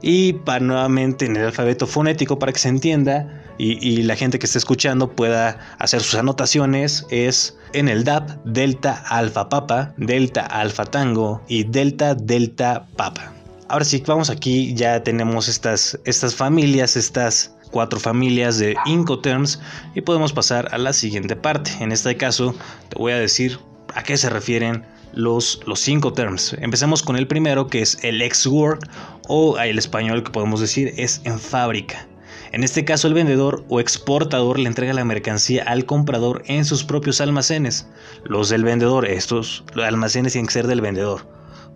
y 0.00 0.34
para 0.34 0.60
nuevamente 0.60 1.26
en 1.26 1.36
el 1.36 1.46
alfabeto 1.46 1.86
fonético 1.86 2.38
para 2.38 2.52
que 2.52 2.58
se 2.58 2.68
entienda 2.68 3.44
y, 3.60 4.02
la 4.02 4.14
gente 4.14 4.38
que 4.38 4.46
esté 4.46 4.58
escuchando 4.58 5.10
pueda 5.10 5.58
hacer 5.78 6.00
sus 6.00 6.14
anotaciones 6.14 7.04
es 7.10 7.56
en 7.72 7.88
el 7.88 8.04
DAP 8.04 8.30
Delta 8.44 9.02
Alfa 9.08 9.48
Papa, 9.48 9.94
Delta 9.96 10.46
Alfa 10.46 10.84
Tango 10.84 11.42
y 11.48 11.64
Delta 11.64 12.14
Delta 12.14 12.86
Papa. 12.94 13.32
Ahora 13.68 13.84
sí, 13.84 14.00
vamos 14.06 14.30
aquí, 14.30 14.74
ya 14.74 15.02
tenemos 15.02 15.48
estas, 15.48 15.98
estas 16.04 16.36
familias, 16.36 16.96
estas 16.96 17.57
cuatro 17.70 18.00
familias 18.00 18.58
de 18.58 18.76
Incoterms 18.86 19.60
y 19.94 20.00
podemos 20.00 20.32
pasar 20.32 20.68
a 20.72 20.78
la 20.78 20.92
siguiente 20.92 21.36
parte. 21.36 21.70
En 21.80 21.92
este 21.92 22.16
caso 22.16 22.54
te 22.88 22.98
voy 22.98 23.12
a 23.12 23.18
decir 23.18 23.58
a 23.94 24.02
qué 24.02 24.16
se 24.16 24.30
refieren 24.30 24.84
los, 25.12 25.60
los 25.66 25.80
cinco 25.80 26.12
terms. 26.12 26.54
Empecemos 26.60 27.02
con 27.02 27.16
el 27.16 27.26
primero 27.26 27.66
que 27.66 27.80
es 27.80 27.98
el 28.02 28.22
ex-work 28.22 28.88
o 29.28 29.58
el 29.58 29.78
español 29.78 30.22
que 30.22 30.30
podemos 30.30 30.60
decir 30.60 30.92
es 30.96 31.20
en 31.24 31.38
fábrica. 31.38 32.06
En 32.52 32.64
este 32.64 32.84
caso 32.84 33.08
el 33.08 33.14
vendedor 33.14 33.64
o 33.68 33.80
exportador 33.80 34.58
le 34.58 34.68
entrega 34.68 34.94
la 34.94 35.04
mercancía 35.04 35.64
al 35.64 35.84
comprador 35.84 36.42
en 36.46 36.64
sus 36.64 36.84
propios 36.84 37.20
almacenes. 37.20 37.86
Los 38.24 38.48
del 38.48 38.64
vendedor, 38.64 39.06
estos 39.06 39.64
almacenes 39.76 40.32
tienen 40.32 40.46
que 40.46 40.54
ser 40.54 40.66
del 40.66 40.80
vendedor. 40.80 41.26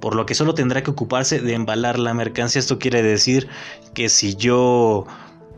Por 0.01 0.17
lo 0.17 0.27
que 0.27 0.35
solo 0.35 0.55
tendrá 0.55 0.83
que 0.83 0.91
ocuparse 0.91 1.41
de 1.41 1.55
embalar 1.55 1.99
la 1.99 2.15
mercancía. 2.15 2.59
Esto 2.59 2.79
quiere 2.79 3.03
decir 3.03 3.49
que 3.95 4.09
si 4.09 4.35
yo 4.35 5.07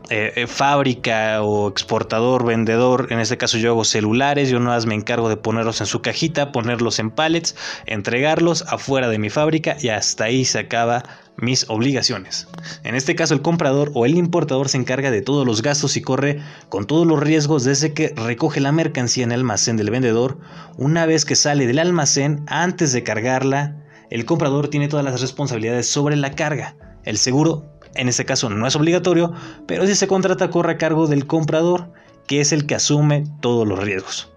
eh, 0.09 0.33
eh, 0.35 0.47
fábrica 0.47 1.41
o 1.41 1.67
exportador, 1.67 2.45
vendedor, 2.45 3.07
en 3.09 3.19
este 3.19 3.37
caso 3.37 3.57
yo 3.57 3.71
hago 3.71 3.83
celulares, 3.83 4.49
yo 4.49 4.59
no 4.59 4.69
más 4.69 4.85
me 4.85 4.93
encargo 4.93 5.29
de 5.29 5.37
ponerlos 5.37 5.81
en 5.81 5.87
su 5.87 6.01
cajita, 6.01 6.51
ponerlos 6.51 6.99
en 6.99 7.09
pallets, 7.09 7.55
entregarlos 7.87 8.63
afuera 8.67 9.09
de 9.09 9.17
mi 9.17 9.29
fábrica 9.31 9.77
y 9.79 9.89
hasta 9.89 10.25
ahí 10.25 10.45
se 10.45 10.59
acaba 10.59 11.03
mis 11.37 11.69
obligaciones. 11.69 12.47
En 12.83 12.93
este 12.93 13.15
caso 13.15 13.33
el 13.33 13.41
comprador 13.41 13.91
o 13.95 14.05
el 14.05 14.15
importador 14.15 14.69
se 14.69 14.77
encarga 14.77 15.09
de 15.09 15.21
todos 15.21 15.45
los 15.45 15.61
gastos 15.61 15.97
y 15.97 16.01
corre 16.01 16.39
con 16.69 16.85
todos 16.85 17.07
los 17.07 17.19
riesgos 17.19 17.63
desde 17.63 17.93
que 17.93 18.13
recoge 18.15 18.59
la 18.59 18.71
mercancía 18.71 19.23
en 19.23 19.31
el 19.31 19.39
almacén 19.39 19.75
del 19.75 19.89
vendedor, 19.89 20.37
una 20.77 21.05
vez 21.05 21.25
que 21.25 21.35
sale 21.35 21.65
del 21.65 21.79
almacén 21.79 22.43
antes 22.47 22.93
de 22.93 23.03
cargarla, 23.03 23.75
el 24.11 24.25
comprador 24.25 24.67
tiene 24.67 24.87
todas 24.87 25.03
las 25.03 25.19
responsabilidades 25.19 25.87
sobre 25.87 26.15
la 26.15 26.31
carga. 26.35 26.75
El 27.03 27.17
seguro 27.17 27.74
en 27.95 28.09
este 28.09 28.25
caso 28.25 28.49
no 28.49 28.67
es 28.67 28.75
obligatorio, 28.75 29.33
pero 29.67 29.85
si 29.87 29.95
se 29.95 30.07
contrata 30.07 30.49
corre 30.49 30.73
a 30.73 30.77
cargo 30.77 31.07
del 31.07 31.25
comprador, 31.27 31.91
que 32.27 32.41
es 32.41 32.51
el 32.51 32.65
que 32.65 32.75
asume 32.75 33.25
todos 33.41 33.67
los 33.67 33.79
riesgos. 33.79 34.29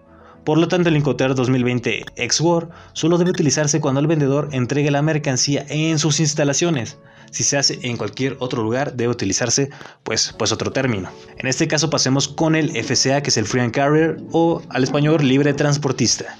Por 0.45 0.57
lo 0.57 0.69
tanto, 0.69 0.89
el 0.89 0.97
Incoterm 0.97 1.35
2020 1.35 2.07
X-War 2.17 2.71
solo 2.95 3.19
debe 3.19 3.33
utilizarse 3.33 3.81
cuando 3.81 4.01
el 4.01 4.07
vendedor 4.07 4.49
entregue 4.53 4.91
la 4.91 5.03
mercancía 5.03 5.67
en 5.69 5.99
sus 5.99 6.21
instalaciones. 6.21 6.97
Si 7.31 7.45
se 7.45 7.59
hace 7.59 7.79
en 7.83 7.99
cualquier 7.99 8.37
otro 8.41 8.63
lugar, 8.63 8.95
debe 8.95 9.13
utilizarse 9.13 9.69
pues, 10.05 10.35
pues 10.39 10.51
otro 10.51 10.73
término. 10.73 11.11
En 11.37 11.47
este 11.49 11.69
caso 11.69 11.91
pasemos 11.91 12.29
con 12.29 12.55
el 12.55 12.71
FCA, 12.71 13.23
que 13.23 13.29
es 13.29 13.37
el 13.37 13.45
Free 13.45 13.61
and 13.61 13.73
Carrier, 13.73 14.17
o 14.33 14.63
al 14.71 14.85
español 14.85 15.27
libre 15.29 15.53
transportista. 15.53 16.39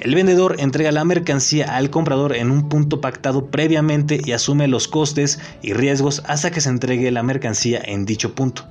El 0.00 0.14
vendedor 0.14 0.56
entrega 0.60 0.92
la 0.92 1.04
mercancía 1.04 1.74
al 1.76 1.90
comprador 1.90 2.36
en 2.36 2.52
un 2.52 2.68
punto 2.68 3.00
pactado 3.00 3.46
previamente 3.46 4.20
y 4.24 4.30
asume 4.30 4.68
los 4.68 4.86
costes 4.86 5.40
y 5.60 5.72
riesgos 5.72 6.22
hasta 6.26 6.52
que 6.52 6.60
se 6.60 6.68
entregue 6.68 7.10
la 7.10 7.24
mercancía 7.24 7.82
en 7.84 8.04
dicho 8.04 8.32
punto, 8.32 8.64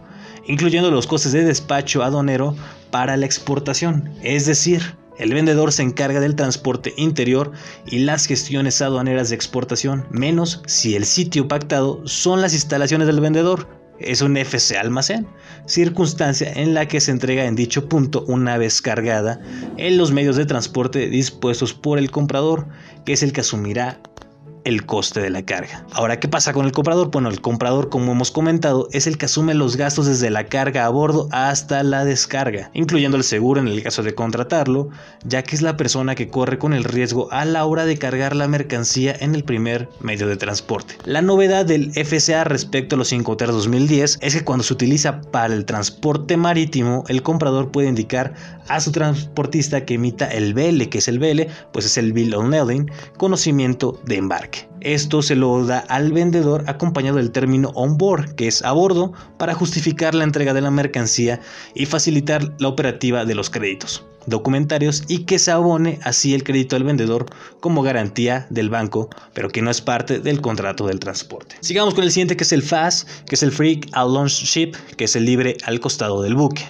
incluyendo 0.45 0.89
los 0.89 1.05
costes 1.05 1.33
de 1.33 1.43
despacho 1.43 2.01
aduanero 2.01 2.55
para 2.91 3.17
la 3.17 3.25
exportación. 3.25 4.13
Es 4.23 4.45
decir, 4.45 4.95
el 5.17 5.33
vendedor 5.33 5.73
se 5.73 5.83
encarga 5.83 6.21
del 6.21 6.35
transporte 6.35 6.93
interior 6.95 7.51
y 7.85 7.99
las 7.99 8.25
gestiones 8.25 8.81
aduaneras 8.81 9.27
de 9.27 9.35
exportación, 9.35 10.05
menos 10.09 10.61
si 10.65 10.95
el 10.95 11.03
sitio 11.03 11.49
pactado 11.49 12.07
son 12.07 12.39
las 12.39 12.53
instalaciones 12.53 13.05
del 13.05 13.19
vendedor, 13.19 13.67
es 13.99 14.21
un 14.21 14.37
FC 14.37 14.77
almacén, 14.77 15.27
circunstancia 15.65 16.51
en 16.53 16.73
la 16.73 16.87
que 16.87 17.01
se 17.01 17.11
entrega 17.11 17.45
en 17.45 17.55
dicho 17.55 17.89
punto 17.89 18.23
una 18.27 18.57
vez 18.57 18.81
cargada 18.81 19.39
en 19.77 19.97
los 19.97 20.11
medios 20.11 20.35
de 20.35 20.45
transporte 20.45 21.09
dispuestos 21.09 21.73
por 21.73 21.97
el 21.97 22.11
comprador, 22.11 22.67
que 23.05 23.13
es 23.13 23.23
el 23.23 23.33
que 23.33 23.41
asumirá 23.41 23.99
el 24.67 24.85
coste 24.85 25.21
de 25.21 25.29
la 25.29 25.43
carga. 25.43 25.85
Ahora, 25.93 26.19
¿qué 26.19 26.27
pasa 26.27 26.51
con 26.51 26.65
el 26.65 26.73
comprador? 26.73 27.09
Bueno, 27.09 27.29
el 27.29 27.39
comprador, 27.39 27.87
como 27.87 28.11
hemos 28.11 28.31
comentado, 28.31 28.89
es 28.91 29.07
el 29.07 29.17
que 29.17 29.25
asume 29.25 29.53
los 29.53 29.77
gastos 29.77 30.07
desde 30.07 30.29
la 30.29 30.47
carga 30.47 30.85
a 30.85 30.89
bordo 30.89 31.29
hasta 31.31 31.83
la 31.83 32.03
descarga, 32.03 32.69
incluyendo 32.73 33.15
el 33.15 33.23
seguro 33.23 33.61
en 33.61 33.69
el 33.69 33.81
caso 33.81 34.03
de 34.03 34.13
contratarlo, 34.13 34.89
ya 35.23 35.43
que 35.43 35.55
es 35.55 35.61
la 35.61 35.77
persona 35.77 36.15
que 36.15 36.27
corre 36.27 36.57
con 36.57 36.73
el 36.73 36.83
riesgo 36.83 37.31
a 37.31 37.45
la 37.45 37.63
hora 37.65 37.85
de 37.85 37.97
cargar 37.97 38.35
la 38.35 38.49
mercancía 38.49 39.15
en 39.17 39.35
el 39.35 39.45
primer 39.45 39.87
medio 40.01 40.27
de 40.27 40.35
transporte. 40.35 40.97
La 41.05 41.21
novedad 41.21 41.65
del 41.65 41.93
FCA 41.93 42.43
respecto 42.43 42.95
a 42.95 42.97
los 42.97 43.13
5TER 43.13 43.47
2010 43.47 44.19
es 44.21 44.35
que 44.35 44.43
cuando 44.43 44.65
se 44.65 44.73
utiliza 44.73 45.21
para 45.21 45.53
el 45.53 45.63
transporte 45.63 46.35
marítimo, 46.35 47.05
el 47.07 47.23
comprador 47.23 47.71
puede 47.71 47.87
indicar 47.87 48.33
a 48.67 48.81
su 48.81 48.91
transportista 48.91 49.85
que 49.85 49.93
emita 49.93 50.27
el 50.27 50.53
BL, 50.53 50.89
que 50.89 50.97
es 50.97 51.07
el 51.07 51.19
BL, 51.19 51.43
pues 51.71 51.85
es 51.85 51.97
el 51.97 52.11
Bill 52.11 52.33
of 52.33 52.49
Lading, 52.49 52.91
conocimiento 53.17 54.01
de 54.05 54.17
embarque. 54.17 54.56
Esto 54.81 55.21
se 55.21 55.35
lo 55.35 55.65
da 55.65 55.79
al 55.79 56.11
vendedor 56.11 56.63
acompañado 56.67 57.17
del 57.17 57.31
término 57.31 57.69
on 57.75 57.97
board, 57.97 58.35
que 58.35 58.47
es 58.47 58.63
a 58.63 58.71
bordo, 58.71 59.13
para 59.37 59.53
justificar 59.53 60.13
la 60.15 60.23
entrega 60.23 60.53
de 60.53 60.61
la 60.61 60.71
mercancía 60.71 61.41
y 61.73 61.85
facilitar 61.85 62.53
la 62.59 62.67
operativa 62.67 63.25
de 63.25 63.35
los 63.35 63.49
créditos 63.49 64.05
documentarios 64.27 65.03
y 65.07 65.19
que 65.19 65.39
se 65.39 65.51
abone 65.51 65.99
así 66.03 66.33
el 66.33 66.43
crédito 66.43 66.75
al 66.75 66.83
vendedor 66.83 67.25
como 67.59 67.81
garantía 67.81 68.45
del 68.49 68.69
banco, 68.69 69.09
pero 69.33 69.49
que 69.49 69.61
no 69.61 69.71
es 69.71 69.81
parte 69.81 70.19
del 70.19 70.41
contrato 70.41 70.85
del 70.85 70.99
transporte. 70.99 71.55
Sigamos 71.61 71.95
con 71.95 72.03
el 72.03 72.11
siguiente 72.11 72.37
que 72.37 72.43
es 72.43 72.51
el 72.51 72.61
FAS, 72.61 73.07
que 73.25 73.35
es 73.35 73.43
el 73.43 73.51
Free 73.51 73.81
Launch 73.95 74.43
Ship, 74.43 74.73
que 74.97 75.05
es 75.05 75.15
el 75.15 75.25
libre 75.25 75.57
al 75.63 75.79
costado 75.79 76.21
del 76.21 76.35
buque. 76.35 76.65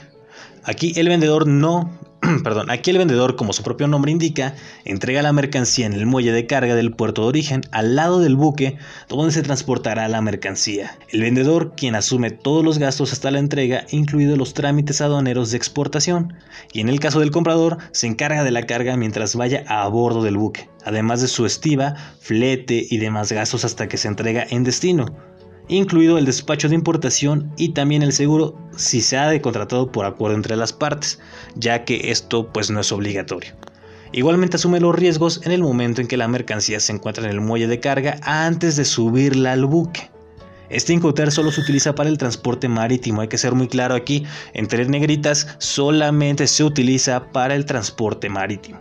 Aquí 0.64 0.94
el 0.96 1.10
vendedor 1.10 1.48
no 1.48 1.92
perdón, 2.44 2.72
aquí 2.72 2.90
el 2.90 2.98
vendedor, 2.98 3.36
como 3.36 3.54
su 3.54 3.64
propio 3.64 3.88
nombre 3.88 4.12
indica, 4.12 4.56
entrega 4.86 5.22
la 5.22 5.34
mercancía 5.34 5.86
en 5.86 5.94
el 5.94 6.06
muelle 6.06 6.32
de 6.32 6.48
carga 6.48 6.76
del 6.76 6.92
puerto 6.92 7.22
de 7.24 7.28
origen 7.28 7.62
al 7.72 7.96
lado 7.96 8.20
del 8.20 8.36
buque 8.36 8.78
donde 9.08 9.32
se 9.34 9.44
transportará 9.44 10.08
la 10.08 10.22
mercancía. 10.22 10.98
El 11.10 11.22
vendedor, 11.22 11.74
quien 11.76 11.96
asume 11.96 12.32
todos 12.32 12.64
los 12.64 12.80
gastos 12.80 13.14
hasta 13.14 13.32
la 13.32 13.40
entrega, 13.40 13.86
incluidos 13.92 14.38
los 14.38 14.54
trámites 14.54 15.02
aduaneros 15.02 15.52
de 15.52 15.58
exportación, 15.58 16.34
y 16.74 16.82
en 16.82 16.90
el 16.90 17.00
caso 17.00 17.20
del 17.20 17.32
comprador, 17.32 17.78
se 17.92 18.08
encarga 18.08 18.44
de 18.44 18.52
la 18.52 18.66
carga 18.66 18.98
mientras 18.98 19.36
vaya 19.36 19.64
a 19.68 19.88
bordo 19.88 20.24
del 20.24 20.38
buque, 20.38 20.70
además 20.86 21.22
de 21.22 21.28
su 21.28 21.46
estiva, 21.46 21.96
flete 22.20 22.86
y 22.90 22.98
demás 22.98 23.32
gastos 23.32 23.64
hasta 23.64 23.88
que 23.88 23.98
se 23.98 24.08
entrega 24.08 24.46
en 24.50 24.64
destino 24.64 25.06
incluido 25.68 26.18
el 26.18 26.26
despacho 26.26 26.70
de 26.70 26.76
importación 26.76 27.52
y 27.58 27.70
también 27.70 28.02
el 28.02 28.14
seguro 28.14 28.58
si 28.76 29.02
se 29.02 29.18
ha 29.18 29.30
de 29.30 29.42
contratado 29.42 29.92
por 29.92 30.06
acuerdo 30.06 30.36
entre 30.36 30.56
las 30.56 30.74
partes, 30.74 31.20
ya 31.56 31.84
que 31.84 32.12
esto 32.12 32.52
pues 32.52 32.70
no 32.70 32.80
es 32.80 32.92
obligatorio. 32.92 33.54
Igualmente 34.14 34.56
asume 34.56 34.80
los 34.80 34.96
riesgos 34.96 35.42
en 35.44 35.52
el 35.52 35.62
momento 35.62 36.02
en 36.02 36.08
que 36.08 36.18
la 36.18 36.28
mercancía 36.28 36.80
se 36.80 36.94
encuentra 36.94 37.26
en 37.26 37.32
el 37.32 37.42
muelle 37.42 37.68
de 37.68 37.80
carga 37.80 38.20
antes 38.24 38.76
de 38.78 38.86
subirla 38.86 39.54
al 39.54 39.66
buque. 39.66 40.10
Este 40.70 40.94
Incoterm 40.94 41.32
solo 41.32 41.52
se 41.52 41.62
utiliza 41.62 41.96
para 41.96 42.10
el 42.10 42.18
transporte 42.18 42.68
marítimo, 42.68 43.22
hay 43.22 43.30
que 43.30 43.38
ser 43.38 43.54
muy 43.54 43.68
claro 43.68 43.96
aquí, 43.96 44.26
entre 44.54 44.86
negritas 44.86 45.56
solamente 45.60 46.46
se 46.48 46.64
utiliza 46.64 47.32
para 47.32 47.56
el 47.56 47.66
transporte 47.66 48.30
marítimo. 48.30 48.80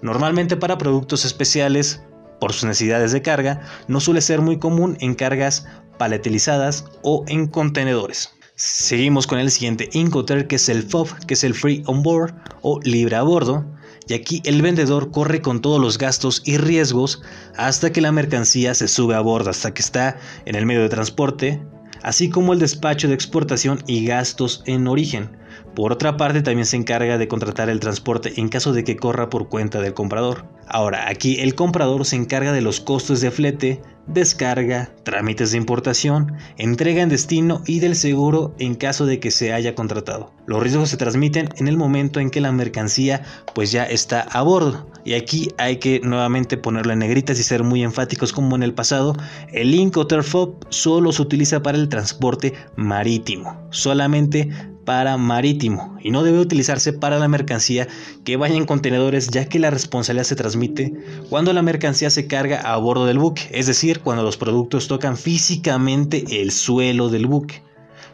Normalmente 0.00 0.56
para 0.56 0.78
productos 0.78 1.26
especiales, 1.26 2.02
por 2.40 2.54
sus 2.54 2.64
necesidades 2.64 3.12
de 3.12 3.20
carga, 3.20 3.60
no 3.86 4.00
suele 4.00 4.22
ser 4.22 4.40
muy 4.40 4.58
común 4.58 4.96
en 5.00 5.14
cargas 5.14 5.66
paletilizadas 6.00 6.86
o 7.02 7.24
en 7.28 7.46
contenedores. 7.46 8.30
Seguimos 8.56 9.26
con 9.26 9.38
el 9.38 9.50
siguiente 9.50 9.90
Incoterm 9.92 10.48
que 10.48 10.56
es 10.56 10.70
el 10.70 10.82
FOB, 10.82 11.26
que 11.26 11.34
es 11.34 11.44
el 11.44 11.52
Free 11.52 11.82
On 11.84 12.02
Board 12.02 12.34
o 12.62 12.80
libre 12.80 13.16
a 13.16 13.22
bordo. 13.22 13.66
Y 14.08 14.14
aquí 14.14 14.40
el 14.46 14.62
vendedor 14.62 15.10
corre 15.10 15.42
con 15.42 15.60
todos 15.60 15.78
los 15.78 15.98
gastos 15.98 16.42
y 16.46 16.56
riesgos 16.56 17.20
hasta 17.54 17.92
que 17.92 18.00
la 18.00 18.12
mercancía 18.12 18.74
se 18.74 18.88
sube 18.88 19.14
a 19.14 19.20
bordo, 19.20 19.50
hasta 19.50 19.74
que 19.74 19.82
está 19.82 20.16
en 20.46 20.54
el 20.54 20.64
medio 20.64 20.80
de 20.80 20.88
transporte, 20.88 21.62
así 22.02 22.30
como 22.30 22.54
el 22.54 22.60
despacho 22.60 23.06
de 23.06 23.14
exportación 23.14 23.84
y 23.86 24.06
gastos 24.06 24.62
en 24.64 24.88
origen. 24.88 25.36
Por 25.74 25.92
otra 25.92 26.16
parte, 26.16 26.42
también 26.42 26.66
se 26.66 26.76
encarga 26.76 27.18
de 27.18 27.28
contratar 27.28 27.68
el 27.68 27.80
transporte 27.80 28.32
en 28.40 28.48
caso 28.48 28.72
de 28.72 28.84
que 28.84 28.96
corra 28.96 29.28
por 29.28 29.48
cuenta 29.48 29.80
del 29.80 29.94
comprador. 29.94 30.46
Ahora, 30.66 31.08
aquí 31.08 31.40
el 31.40 31.54
comprador 31.54 32.04
se 32.06 32.16
encarga 32.16 32.52
de 32.52 32.60
los 32.60 32.80
costos 32.80 33.20
de 33.20 33.30
flete, 33.30 33.82
descarga, 34.12 34.92
trámites 35.04 35.52
de 35.52 35.58
importación, 35.58 36.32
entrega 36.58 37.02
en 37.02 37.08
destino 37.08 37.62
y 37.66 37.80
del 37.80 37.96
seguro 37.96 38.54
en 38.58 38.74
caso 38.74 39.06
de 39.06 39.20
que 39.20 39.30
se 39.30 39.52
haya 39.52 39.74
contratado. 39.74 40.32
Los 40.46 40.62
riesgos 40.62 40.90
se 40.90 40.96
transmiten 40.96 41.48
en 41.56 41.68
el 41.68 41.76
momento 41.76 42.20
en 42.20 42.30
que 42.30 42.40
la 42.40 42.52
mercancía 42.52 43.22
pues 43.54 43.72
ya 43.72 43.84
está 43.84 44.22
a 44.22 44.42
bordo. 44.42 44.90
Y 45.04 45.14
aquí 45.14 45.48
hay 45.58 45.76
que 45.76 46.00
nuevamente 46.00 46.56
ponerlo 46.56 46.92
en 46.92 46.98
negritas 46.98 47.38
y 47.38 47.42
ser 47.42 47.62
muy 47.62 47.82
enfáticos 47.82 48.32
como 48.32 48.56
en 48.56 48.62
el 48.62 48.74
pasado. 48.74 49.16
El 49.52 49.74
Incoterm 49.74 50.22
FOB 50.22 50.66
solo 50.68 51.12
se 51.12 51.22
utiliza 51.22 51.62
para 51.62 51.78
el 51.78 51.88
transporte 51.88 52.52
marítimo. 52.76 53.56
Solamente 53.70 54.50
para 54.90 55.16
marítimo 55.16 55.96
y 56.02 56.10
no 56.10 56.24
debe 56.24 56.40
utilizarse 56.40 56.92
para 56.92 57.20
la 57.20 57.28
mercancía 57.28 57.86
que 58.24 58.36
vaya 58.36 58.56
en 58.56 58.66
contenedores 58.66 59.28
ya 59.28 59.48
que 59.48 59.60
la 59.60 59.70
responsabilidad 59.70 60.24
se 60.24 60.34
transmite 60.34 60.92
cuando 61.28 61.52
la 61.52 61.62
mercancía 61.62 62.10
se 62.10 62.26
carga 62.26 62.58
a 62.58 62.76
bordo 62.76 63.06
del 63.06 63.20
buque, 63.20 63.48
es 63.52 63.68
decir, 63.68 64.00
cuando 64.00 64.24
los 64.24 64.36
productos 64.36 64.88
tocan 64.88 65.16
físicamente 65.16 66.24
el 66.42 66.50
suelo 66.50 67.08
del 67.08 67.28
buque. 67.28 67.62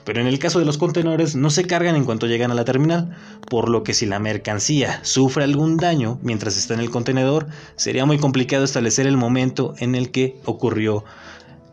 Pero 0.04 0.20
en 0.20 0.26
el 0.26 0.38
caso 0.38 0.58
de 0.58 0.66
los 0.66 0.76
contenedores 0.76 1.34
no 1.34 1.48
se 1.48 1.66
cargan 1.66 1.96
en 1.96 2.04
cuanto 2.04 2.26
llegan 2.26 2.50
a 2.50 2.54
la 2.54 2.66
terminal, 2.66 3.16
por 3.48 3.70
lo 3.70 3.82
que 3.82 3.94
si 3.94 4.04
la 4.04 4.18
mercancía 4.18 5.00
sufre 5.02 5.44
algún 5.44 5.78
daño 5.78 6.18
mientras 6.20 6.58
está 6.58 6.74
en 6.74 6.80
el 6.80 6.90
contenedor, 6.90 7.46
sería 7.76 8.04
muy 8.04 8.18
complicado 8.18 8.64
establecer 8.64 9.06
el 9.06 9.16
momento 9.16 9.72
en 9.78 9.94
el 9.94 10.10
que 10.10 10.36
ocurrió 10.44 11.04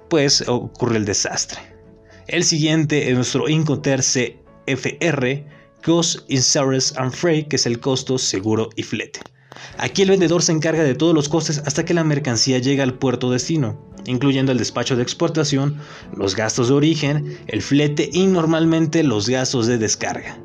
pues 0.07 0.47
ocurre 0.47 0.95
el 0.95 1.03
desastre. 1.03 1.59
El 2.25 2.45
siguiente 2.45 3.09
es 3.09 3.15
nuestro 3.15 3.49
Incoterm 3.49 4.01
C 4.01 4.42
FR, 4.67 5.45
Cost, 5.83 6.19
Insurance 6.29 6.93
and 6.97 7.11
Freight, 7.11 7.47
que 7.47 7.57
es 7.57 7.65
el 7.65 7.79
costo, 7.79 8.17
seguro 8.17 8.69
y 8.75 8.83
flete. 8.83 9.19
Aquí 9.77 10.01
el 10.01 10.09
vendedor 10.09 10.41
se 10.41 10.51
encarga 10.51 10.83
de 10.83 10.95
todos 10.95 11.13
los 11.13 11.29
costes 11.29 11.59
hasta 11.65 11.85
que 11.85 11.93
la 11.93 12.03
mercancía 12.03 12.59
llega 12.59 12.83
al 12.83 12.95
puerto 12.95 13.31
destino, 13.31 13.79
incluyendo 14.05 14.51
el 14.51 14.57
despacho 14.57 14.95
de 14.95 15.03
exportación, 15.03 15.79
los 16.15 16.35
gastos 16.35 16.69
de 16.69 16.73
origen, 16.75 17.37
el 17.47 17.61
flete 17.61 18.09
y 18.11 18.27
normalmente 18.27 19.03
los 19.03 19.29
gastos 19.29 19.67
de 19.67 19.77
descarga. 19.77 20.37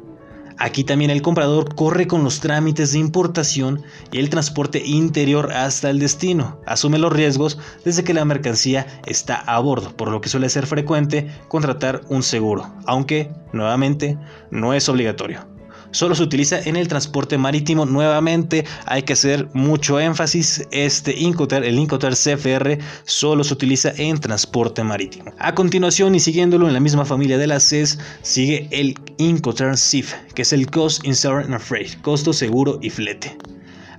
Aquí 0.59 0.83
también 0.83 1.11
el 1.11 1.23
comprador 1.23 1.75
corre 1.75 2.07
con 2.07 2.25
los 2.25 2.41
trámites 2.41 2.93
de 2.93 2.99
importación 2.99 3.83
y 4.11 4.19
el 4.19 4.29
transporte 4.29 4.85
interior 4.85 5.53
hasta 5.53 5.89
el 5.91 6.01
destino. 6.01 6.61
Asume 6.67 6.99
los 6.99 7.13
riesgos 7.13 7.59
desde 7.85 8.03
que 8.03 8.15
la 8.15 8.25
mercancía 8.25 9.01
está 9.07 9.37
a 9.37 9.59
bordo, 9.61 9.97
por 9.97 10.11
lo 10.11 10.21
que 10.21 10.29
suele 10.29 10.49
ser 10.49 10.67
frecuente 10.67 11.29
contratar 11.49 12.01
un 12.09 12.23
seguro, 12.23 12.73
aunque, 12.87 13.31
nuevamente, 13.53 14.19
no 14.51 14.75
es 14.75 14.89
obligatorio 14.89 15.58
solo 15.91 16.15
se 16.15 16.23
utiliza 16.23 16.61
en 16.61 16.77
el 16.77 16.89
transporte 16.89 17.39
marítimo. 17.39 17.87
Nuevamente 17.87 18.65
hay 18.87 19.03
que 19.03 19.15
hacer 19.15 19.49
mucho 19.55 20.01
énfasis. 20.01 20.67
Este 20.71 21.19
Incoter, 21.19 21.65
el 21.65 21.79
Incoter 21.79 22.15
CFR, 22.15 22.79
solo 23.05 23.45
se 23.45 23.55
utiliza 23.55 23.93
en 23.97 24.19
transporte 24.19 24.85
marítimo. 24.85 25.33
A 25.39 25.55
continuación 25.55 26.15
y 26.15 26.21
siguiéndolo 26.21 26.67
en 26.67 26.75
la 26.75 26.81
misma 26.81 27.05
familia 27.05 27.39
de 27.39 27.47
las 27.47 27.65
CES, 27.69 27.99
sigue 28.23 28.69
el 28.71 28.95
Incoterm 29.19 29.77
SIF, 29.77 30.15
que 30.35 30.43
es 30.43 30.53
el 30.53 30.71
Cost 30.71 31.05
Insurance 31.05 31.53
and 31.53 31.61
Freight, 31.61 32.01
costo 32.03 32.33
seguro 32.33 32.79
y 32.83 32.91
flete. 32.91 33.37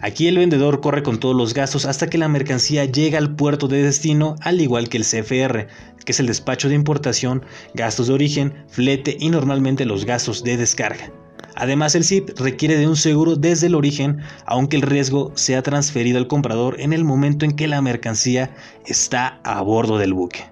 Aquí 0.01 0.27
el 0.27 0.37
vendedor 0.37 0.79
corre 0.79 1.03
con 1.03 1.19
todos 1.19 1.35
los 1.35 1.53
gastos 1.53 1.85
hasta 1.85 2.09
que 2.09 2.17
la 2.17 2.29
mercancía 2.29 2.85
llega 2.85 3.17
al 3.17 3.35
puerto 3.35 3.67
de 3.67 3.83
destino, 3.83 4.35
al 4.41 4.61
igual 4.61 4.87
que 4.87 4.95
el 4.95 5.03
CFR, 5.03 5.67
que 6.05 6.11
es 6.13 6.19
el 6.21 6.27
despacho 6.27 6.69
de 6.69 6.75
importación, 6.75 7.43
gastos 7.73 8.07
de 8.07 8.13
origen, 8.13 8.53
flete 8.69 9.17
y 9.19 9.29
normalmente 9.29 9.85
los 9.85 10.05
gastos 10.05 10.41
de 10.43 10.55
descarga. 10.55 11.11
Además, 11.55 11.95
el 11.95 12.03
SIP 12.03 12.39
requiere 12.39 12.77
de 12.77 12.87
un 12.87 12.95
seguro 12.95 13.35
desde 13.35 13.67
el 13.67 13.75
origen, 13.75 14.19
aunque 14.45 14.77
el 14.77 14.81
riesgo 14.81 15.31
sea 15.35 15.61
transferido 15.61 16.17
al 16.17 16.27
comprador 16.27 16.79
en 16.79 16.93
el 16.93 17.03
momento 17.03 17.45
en 17.45 17.51
que 17.51 17.67
la 17.67 17.81
mercancía 17.81 18.55
está 18.85 19.39
a 19.43 19.61
bordo 19.61 19.97
del 19.97 20.13
buque. 20.13 20.45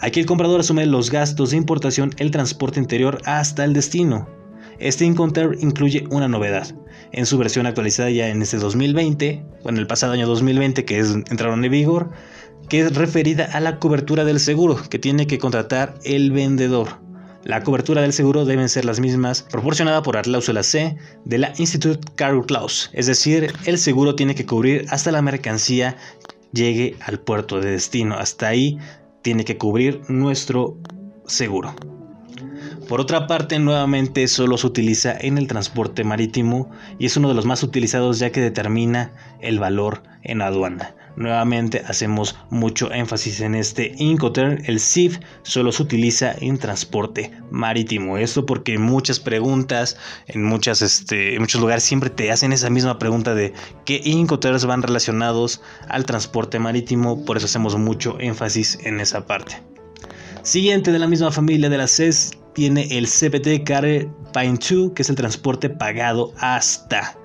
Aquí 0.00 0.20
el 0.20 0.26
comprador 0.26 0.60
asume 0.60 0.86
los 0.86 1.10
gastos 1.10 1.50
de 1.50 1.56
importación, 1.56 2.12
el 2.18 2.30
transporte 2.30 2.78
interior 2.78 3.20
hasta 3.24 3.64
el 3.64 3.72
destino. 3.72 4.28
Este 4.78 5.04
Incoterm 5.04 5.56
incluye 5.60 6.04
una 6.10 6.28
novedad. 6.28 6.74
En 7.12 7.26
su 7.26 7.38
versión 7.38 7.66
actualizada 7.66 8.10
ya 8.10 8.28
en 8.28 8.42
este 8.42 8.58
2020, 8.58 9.44
o 9.62 9.68
en 9.68 9.76
el 9.76 9.86
pasado 9.86 10.12
año 10.12 10.26
2020 10.26 10.84
que 10.84 10.98
entraron 10.98 11.64
en 11.64 11.70
vigor, 11.70 12.10
que 12.68 12.80
es 12.80 12.94
referida 12.94 13.44
a 13.44 13.60
la 13.60 13.78
cobertura 13.78 14.24
del 14.24 14.40
seguro 14.40 14.76
que 14.88 14.98
tiene 14.98 15.26
que 15.26 15.38
contratar 15.38 15.94
el 16.04 16.32
vendedor. 16.32 17.03
La 17.44 17.62
cobertura 17.62 18.00
del 18.00 18.14
seguro 18.14 18.46
deben 18.46 18.70
ser 18.70 18.86
las 18.86 19.00
mismas 19.00 19.42
proporcionada 19.42 20.02
por 20.02 20.14
la 20.14 20.22
cláusula 20.22 20.62
C 20.62 20.96
de 21.26 21.38
la 21.38 21.52
Institute 21.58 22.00
Cargo 22.14 22.44
Clause, 22.44 22.88
es 22.94 23.06
decir, 23.06 23.52
el 23.66 23.76
seguro 23.76 24.14
tiene 24.14 24.34
que 24.34 24.46
cubrir 24.46 24.86
hasta 24.88 25.12
la 25.12 25.20
mercancía 25.20 25.96
llegue 26.54 26.96
al 27.00 27.20
puerto 27.20 27.60
de 27.60 27.72
destino. 27.72 28.14
Hasta 28.14 28.48
ahí 28.48 28.78
tiene 29.20 29.44
que 29.44 29.58
cubrir 29.58 30.00
nuestro 30.08 30.78
seguro. 31.26 31.74
Por 32.88 33.00
otra 33.00 33.26
parte, 33.26 33.58
nuevamente 33.58 34.26
solo 34.28 34.56
se 34.56 34.66
utiliza 34.66 35.14
en 35.18 35.36
el 35.36 35.46
transporte 35.46 36.04
marítimo 36.04 36.70
y 36.98 37.06
es 37.06 37.16
uno 37.16 37.28
de 37.28 37.34
los 37.34 37.44
más 37.44 37.62
utilizados 37.62 38.18
ya 38.18 38.30
que 38.30 38.40
determina 38.40 39.12
el 39.40 39.58
valor 39.58 40.02
en 40.22 40.40
aduana. 40.40 40.94
Nuevamente 41.16 41.82
hacemos 41.86 42.36
mucho 42.50 42.92
énfasis 42.92 43.40
en 43.40 43.54
este 43.54 43.94
Incoterm. 43.98 44.58
El 44.66 44.80
SIF 44.80 45.18
solo 45.42 45.70
se 45.70 45.82
utiliza 45.82 46.34
en 46.40 46.58
transporte 46.58 47.30
marítimo. 47.50 48.18
Esto 48.18 48.44
porque 48.46 48.78
muchas 48.78 49.20
preguntas, 49.20 49.96
en, 50.26 50.52
este, 50.52 51.38
muchos 51.38 51.60
lugares 51.60 51.84
siempre 51.84 52.10
te 52.10 52.32
hacen 52.32 52.52
esa 52.52 52.70
misma 52.70 52.98
pregunta 52.98 53.34
de 53.34 53.52
qué 53.84 54.00
Incoterms 54.04 54.64
van 54.64 54.82
relacionados 54.82 55.62
al 55.88 56.04
transporte 56.04 56.58
marítimo. 56.58 57.24
Por 57.24 57.36
eso 57.36 57.46
hacemos 57.46 57.76
mucho 57.76 58.18
énfasis 58.18 58.78
en 58.82 59.00
esa 59.00 59.26
parte. 59.26 59.62
Siguiente 60.42 60.92
de 60.92 60.98
la 60.98 61.06
misma 61.06 61.30
familia 61.30 61.68
de 61.68 61.78
las 61.78 61.92
CES 61.92 62.32
tiene 62.54 62.98
el 62.98 63.06
CPT 63.06 63.64
Carrier 63.64 64.08
Pine 64.32 64.58
2, 64.58 64.92
que 64.94 65.02
es 65.02 65.08
el 65.08 65.16
transporte 65.16 65.70
pagado 65.70 66.32
hasta. 66.38 67.16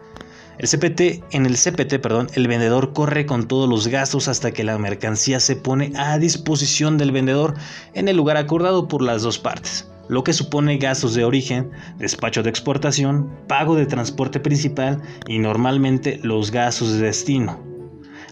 El 0.60 0.68
CPT, 0.68 1.24
en 1.32 1.46
el 1.46 1.56
CPT, 1.56 2.02
perdón, 2.02 2.28
el 2.34 2.50
vendedor 2.50 2.92
corre 2.92 3.26
con 3.26 3.48
todos 3.48 3.70
los 3.70 3.88
gastos 3.88 4.28
hasta 4.28 4.52
que 4.52 4.66
la 4.66 4.78
mercancía 4.78 5.40
se 5.40 5.56
pone 5.56 5.94
a 5.96 6.18
disposición 6.18 6.98
del 6.98 7.14
vendedor 7.14 7.54
en 7.94 8.10
el 8.10 8.18
lugar 8.18 8.36
acordado 8.36 8.90
por 8.90 9.02
las 9.02 9.22
dos 9.22 9.40
partes, 9.40 9.90
lo 10.10 10.26
que 10.26 10.34
supone 10.34 10.78
gastos 10.78 11.14
de 11.16 11.24
origen, 11.24 11.72
despacho 11.98 12.44
de 12.44 12.50
exportación, 12.50 13.30
pago 13.48 13.76
de 13.76 13.86
transporte 13.86 14.42
principal 14.42 15.02
y 15.30 15.40
normalmente 15.40 16.20
los 16.24 16.52
gastos 16.52 16.92
de 16.92 17.06
destino. 17.06 17.64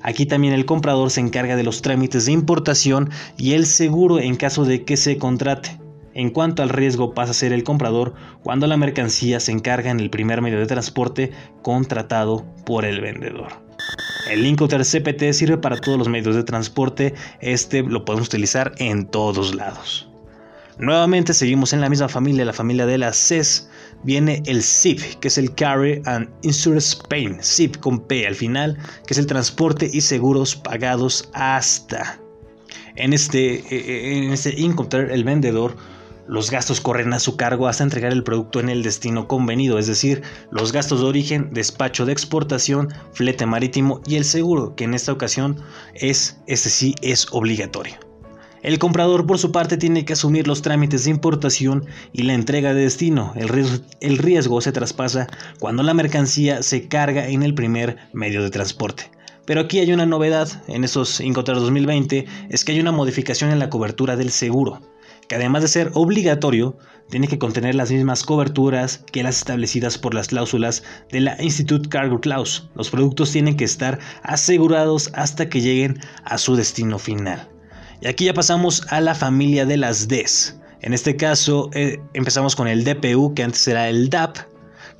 Aquí 0.02 0.26
también 0.26 0.54
el 0.54 0.66
comprador 0.66 1.12
se 1.12 1.22
encarga 1.22 1.56
de 1.56 1.64
los 1.64 1.82
trámites 1.82 2.26
de 2.26 2.34
importación 2.34 3.10
y 3.38 3.54
el 3.54 3.66
seguro 3.66 4.20
en 4.20 4.36
caso 4.36 4.66
de 4.66 4.84
que 4.84 4.98
se 4.98 5.18
contrate. 5.18 5.80
En 6.18 6.32
cuanto 6.32 6.64
al 6.64 6.70
riesgo 6.70 7.14
pasa 7.14 7.30
a 7.30 7.36
ser 7.36 7.54
el 7.54 7.64
comprador 7.64 8.16
cuando 8.42 8.66
la 8.66 8.76
mercancía 8.76 9.40
se 9.40 9.52
encarga 9.52 9.92
en 9.92 10.00
el 10.00 10.10
primer 10.10 10.42
medio 10.42 10.58
de 10.58 10.66
transporte 10.66 11.30
contratado 11.62 12.44
por 12.66 12.86
el 12.86 13.02
vendedor. 13.02 13.50
El 14.28 14.44
Incoterm 14.44 14.84
CPT 14.84 15.32
sirve 15.34 15.60
para 15.60 15.78
todos 15.78 16.00
los 16.00 16.10
medios 16.10 16.36
de 16.36 16.44
transporte, 16.44 17.14
este 17.40 17.84
lo 17.84 18.04
podemos 18.04 18.30
utilizar 18.30 18.74
en 18.80 19.06
todos 19.06 19.54
lados. 19.54 20.10
Nuevamente 20.80 21.36
seguimos 21.36 21.72
en 21.74 21.82
la 21.82 21.90
misma 21.90 22.10
familia, 22.10 22.46
la 22.46 22.54
familia 22.54 22.88
de 22.88 22.98
las 22.98 23.16
CES. 23.16 23.70
Viene 24.02 24.42
el 24.48 24.64
SIP, 24.64 25.20
que 25.20 25.28
es 25.28 25.38
el 25.38 25.54
Carry 25.54 26.02
and 26.06 26.28
Insurance 26.42 26.98
Payment, 27.10 27.44
SIP 27.44 27.78
con 27.78 28.00
P 28.00 28.26
al 28.26 28.34
final, 28.34 28.76
que 29.06 29.14
es 29.14 29.20
el 29.20 29.28
transporte 29.28 29.88
y 29.94 30.02
seguros 30.02 30.56
pagados 30.56 31.30
hasta. 31.34 32.20
En 32.96 33.14
este, 33.14 33.54
eh, 33.54 33.66
eh, 33.70 34.18
en 34.18 34.32
este 34.32 34.60
Incoterm, 34.60 35.12
el 35.12 35.24
vendedor 35.24 35.76
los 36.28 36.52
gastos 36.52 36.82
corren 36.82 37.14
a 37.14 37.20
su 37.20 37.38
cargo 37.38 37.68
hasta 37.68 37.84
entregar 37.84 38.12
el 38.12 38.24
producto 38.24 38.60
en 38.60 38.70
el 38.70 38.84
destino 38.84 39.28
convenido, 39.28 39.80
es 39.80 39.88
decir, 39.88 40.24
los 40.52 40.72
gastos 40.72 41.00
de 41.00 41.08
origen, 41.08 41.50
despacho 41.54 42.06
de 42.06 42.12
exportación, 42.12 42.90
flete 43.14 43.46
marítimo 43.46 44.02
y 44.06 44.16
el 44.16 44.26
seguro, 44.26 44.76
que 44.76 44.84
en 44.84 44.94
esta 44.94 45.14
ocasión 45.14 45.62
es, 45.94 46.38
este 46.48 46.70
sí 46.70 46.96
es 47.02 47.28
obligatorio. 47.32 47.96
El 48.64 48.80
comprador 48.80 49.26
por 49.26 49.38
su 49.38 49.52
parte 49.52 49.78
tiene 49.78 50.04
que 50.04 50.14
asumir 50.14 50.48
los 50.48 50.62
trámites 50.62 51.06
de 51.06 51.12
importación 51.12 51.86
y 52.12 52.24
la 52.24 52.34
entrega 52.34 52.74
de 52.74 52.82
destino. 52.82 53.34
El 53.36 54.18
riesgo, 54.18 54.60
se 54.62 54.72
traspasa 54.72 55.28
cuando 55.60 55.84
la 55.84 55.94
mercancía 55.94 56.62
se 56.64 56.88
carga 56.88 57.28
en 57.30 57.44
el 57.44 57.54
primer 57.54 57.98
medio 58.14 58.44
de 58.44 58.50
transporte. 58.50 59.10
Pero 59.46 59.62
aquí 59.62 59.80
hay 59.80 59.94
una 59.94 60.06
novedad 60.06 60.64
en 60.68 60.84
esos 60.84 61.22
Incoterm 61.22 61.60
2020, 61.60 62.26
es 62.50 62.66
que 62.66 62.74
hay 62.74 62.82
una 62.82 62.92
modificación 62.92 63.52
en 63.52 63.60
la 63.60 63.70
cobertura 63.70 64.18
del 64.18 64.32
seguro 64.32 64.82
que 65.28 65.36
además 65.36 65.62
de 65.62 65.68
ser 65.68 65.92
obligatorio, 65.94 66.78
tiene 67.10 67.28
que 67.28 67.40
contener 67.40 67.76
las 67.76 67.92
mismas 67.92 68.24
coberturas 68.24 69.04
que 69.12 69.24
las 69.24 69.38
establecidas 69.38 69.98
por 69.98 70.14
las 70.14 70.28
cláusulas 70.28 70.84
de 71.12 71.22
la 71.22 71.42
Institute 71.42 71.90
Cargo 71.90 72.20
Clause. 72.20 72.64
Los 72.76 72.90
productos 72.90 73.32
tienen 73.32 73.56
que 73.56 73.64
estar 73.64 74.00
asegurados 74.24 75.10
hasta 75.14 75.48
que 75.50 75.62
lleguen 75.62 76.00
a 76.26 76.38
su 76.38 76.56
destino 76.56 77.00
final. 77.00 77.50
Y 78.02 78.08
aquí 78.08 78.26
ya 78.26 78.34
pasamos 78.34 78.86
a 78.90 79.02
la 79.02 79.16
familia 79.16 79.66
de 79.66 79.78
las 79.78 80.08
Ds. 80.08 80.60
En 80.82 80.94
este 80.94 81.16
caso 81.16 81.70
eh, 81.74 82.00
empezamos 82.14 82.56
con 82.56 82.68
el 82.68 82.84
DPU, 82.84 83.34
que 83.34 83.44
antes 83.44 83.68
era 83.68 83.90
el 83.90 84.10
DAP, 84.10 84.38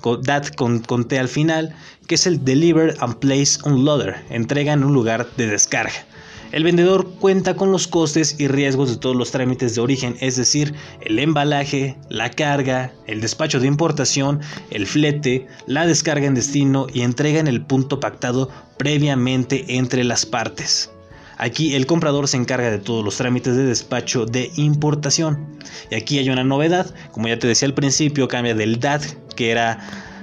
con, 0.02 0.22
DAT 0.22 0.56
con, 0.56 0.80
con 0.80 1.08
T 1.08 1.20
al 1.20 1.28
final, 1.28 1.76
que 2.08 2.16
es 2.16 2.26
el 2.26 2.44
Deliver 2.44 2.96
and 3.00 3.18
Place 3.18 3.60
on 3.64 3.86
Loader, 3.86 4.16
entrega 4.30 4.74
en 4.74 4.84
un 4.84 4.94
lugar 4.94 5.28
de 5.38 5.48
descarga. 5.48 6.07
El 6.52 6.64
vendedor 6.64 7.10
cuenta 7.20 7.56
con 7.56 7.72
los 7.72 7.88
costes 7.88 8.36
y 8.40 8.48
riesgos 8.48 8.90
de 8.90 8.98
todos 8.98 9.16
los 9.16 9.32
trámites 9.32 9.76
de 9.76 9.82
origen, 9.82 10.16
es 10.22 10.38
decir, 10.38 10.74
el 11.02 11.20
embalaje, 11.20 11.98
la 12.10 12.30
carga, 12.30 12.94
el 13.06 13.20
despacho 13.20 13.60
de 13.60 13.68
importación, 13.68 14.40
el 14.72 14.88
flete, 14.88 15.48
la 15.66 15.86
descarga 15.86 16.26
en 16.26 16.36
destino 16.36 16.88
y 16.94 17.02
entrega 17.02 17.40
en 17.40 17.48
el 17.48 17.62
punto 17.66 18.00
pactado 18.00 18.50
previamente 18.78 19.76
entre 19.76 20.06
las 20.06 20.26
partes. 20.26 20.90
Aquí 21.38 21.76
el 21.76 21.86
comprador 21.86 22.28
se 22.28 22.38
encarga 22.38 22.72
de 22.72 22.80
todos 22.80 23.04
los 23.04 23.18
trámites 23.18 23.56
de 23.56 23.64
despacho 23.64 24.26
de 24.26 24.50
importación. 24.56 25.60
Y 25.92 25.96
aquí 25.96 26.18
hay 26.18 26.30
una 26.30 26.44
novedad, 26.44 26.94
como 27.12 27.28
ya 27.28 27.38
te 27.38 27.48
decía 27.48 27.68
al 27.68 27.76
principio, 27.76 28.28
cambia 28.28 28.56
del 28.56 28.80
DAT, 28.80 29.04
que 29.36 29.52
era 29.52 29.80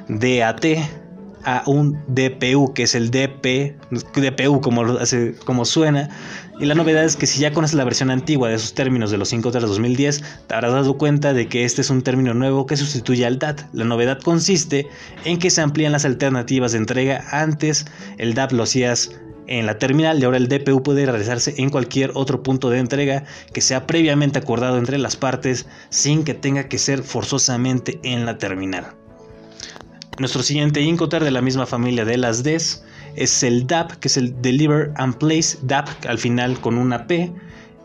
DAT, 0.09 0.65
a 1.45 1.63
un 1.67 1.99
DPU, 2.09 2.73
que 2.75 2.85
es 2.85 2.95
el 2.95 3.11
DP, 3.11 3.77
DPU 4.15 4.61
como, 4.61 4.83
como 5.45 5.65
suena. 5.65 6.09
Y 6.61 6.67
la 6.67 6.75
novedad 6.75 7.05
es 7.05 7.17
que 7.17 7.27
si 7.27 7.41
ya 7.41 7.53
conoces 7.53 7.75
la 7.75 7.85
versión 7.85 8.11
antigua 8.11 8.49
de 8.49 8.55
esos 8.55 8.75
términos 8.75 9.11
de 9.11 9.19
los 9.19 9.29
5 9.29 9.51
de 9.51 9.61
2010, 9.61 10.23
te 10.47 10.55
habrás 10.55 10.73
dado 10.73 10.97
cuenta 10.97 11.33
de 11.35 11.49
que 11.49 11.65
este 11.65 11.81
es 11.81 11.91
un 11.91 12.03
término 12.03 12.33
nuevo 12.33 12.67
que 12.67 12.77
sustituye 12.77 13.27
al 13.27 13.39
DAT. 13.39 13.63
La 13.73 13.85
novedad 13.85 14.21
consiste 14.21 14.87
en 15.25 15.39
que 15.39 15.51
se 15.51 15.61
amplían 15.61 15.93
las 15.93 16.05
alternativas 16.05 16.73
de 16.73 16.79
entrega. 16.79 17.25
Antes 17.33 17.87
el 18.19 18.35
DAT 18.35 18.53
lo 18.53 18.63
hacías 18.63 19.11
en 19.47 19.67
la 19.67 19.79
terminal 19.79 20.19
y 20.19 20.25
ahora 20.25 20.39
el 20.39 20.49
DPU 20.49 20.83
puede 20.83 21.05
realizarse 21.07 21.55
en 21.59 21.71
cualquier 21.71 22.13
otro 22.15 22.43
punto 22.43 22.71
de 22.71 22.79
entrega 22.79 23.25
que 23.53 23.61
sea 23.61 23.87
previamente 23.87 24.39
acordado 24.39 24.79
entre 24.79 24.99
las 24.99 25.17
partes 25.17 25.67
sin 25.91 26.25
que 26.25 26.35
tenga 26.35 26.69
que 26.69 26.79
ser 26.79 27.03
forzosamente 27.03 28.01
en 28.03 28.27
la 28.27 28.39
terminal. 28.39 29.04
Nuestro 30.19 30.45
siguiente 30.45 30.81
Incoter 30.81 31.25
de 31.25 31.33
la 31.33 31.41
misma 31.41 31.67
familia 31.67 32.05
de 32.05 32.17
las 32.17 32.45
Ds 32.45 32.85
es 33.17 33.43
el 33.43 33.67
DAP, 33.67 33.95
que 33.95 34.07
es 34.07 34.17
el 34.17 34.41
Deliver 34.41 34.93
and 34.95 35.17
Place 35.17 35.59
DAP, 35.63 35.89
al 36.07 36.19
final 36.19 36.61
con 36.61 36.79
una 36.79 37.09
P, 37.09 37.33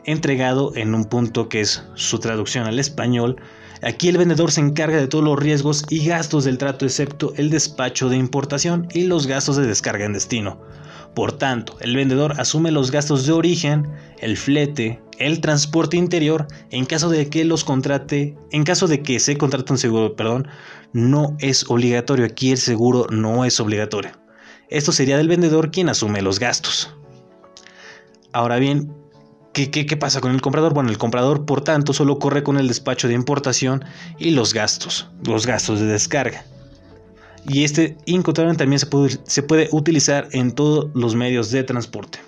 entregado 0.06 0.76
en 0.76 0.94
un 0.94 1.06
punto 1.06 1.50
que 1.50 1.62
es 1.62 1.84
su 1.96 2.20
traducción 2.20 2.68
al 2.68 2.78
español. 2.78 3.38
Aquí 3.82 4.10
el 4.10 4.20
vendedor 4.20 4.52
se 4.52 4.62
encarga 4.62 4.98
de 4.98 5.08
todos 5.08 5.24
los 5.24 5.39
riesgos 5.39 5.86
y 5.89 6.06
gastos 6.06 6.44
del 6.44 6.60
trato 6.60 6.86
excepto 6.86 7.34
el 7.36 7.50
despacho 7.50 8.10
de 8.10 8.18
importación 8.18 8.88
y 8.94 9.06
los 9.06 9.26
gastos 9.26 9.56
de 9.58 9.65
descarga 9.65 10.06
en 10.06 10.13
destino. 10.13 10.62
Por 11.15 11.34
tanto, 11.34 11.78
el 11.82 11.95
vendedor 11.95 12.39
asume 12.39 12.72
los 12.72 12.91
gastos 12.91 13.26
de 13.26 13.34
origen, 13.34 13.89
el 14.19 14.38
flete, 14.38 15.02
el 15.17 15.41
transporte 15.41 15.98
interior 15.98 16.48
en 16.72 16.86
caso 16.86 17.10
de 17.10 17.30
que 17.30 17.43
los 17.43 17.63
contrate, 17.63 18.38
en 18.52 18.63
caso 18.63 18.88
de 18.88 19.02
que 19.02 19.19
se 19.19 19.38
contrate 19.38 19.74
un 19.74 19.78
seguro, 19.78 20.15
perdón, 20.15 20.48
no 20.93 21.36
es 21.39 21.69
obligatorio. 21.69 22.26
Aquí 22.26 22.52
el 22.52 22.58
seguro 22.58 23.08
no 23.10 23.43
es 23.45 23.60
obligatorio. 23.60 24.12
Esto 24.69 24.91
sería 24.91 25.17
del 25.17 25.28
vendedor 25.28 25.72
quien 25.72 25.89
asume 25.89 26.22
los 26.22 26.39
gastos. 26.39 26.95
Ahora 28.32 28.58
bien, 28.58 28.93
¿qué, 29.54 29.72
qué, 29.72 29.98
pasa 29.98 30.22
con 30.22 30.32
el 30.32 30.41
comprador? 30.41 30.74
Bueno, 30.74 30.89
el 30.89 31.00
comprador, 31.00 31.45
por 31.45 31.62
tanto, 31.62 31.93
solo 31.93 32.19
corre 32.19 32.43
con 32.43 32.58
el 32.58 32.67
despacho 32.67 33.08
de 33.08 33.15
importación 33.15 33.84
y 34.19 34.32
los 34.32 34.54
gastos, 34.54 35.10
los 35.26 35.48
gastos 35.48 35.80
de 35.80 35.88
descarga. 35.88 36.45
Y 37.50 37.64
este 37.64 37.98
Incoterm 38.06 38.56
también 38.56 38.80
se 38.80 38.86
puede, 39.44 39.70
utilizar 39.72 40.30
en 40.32 40.52
todos 40.52 40.90
los 40.94 41.16
medios 41.16 41.50
de 41.50 41.64
transporte. 41.64 42.20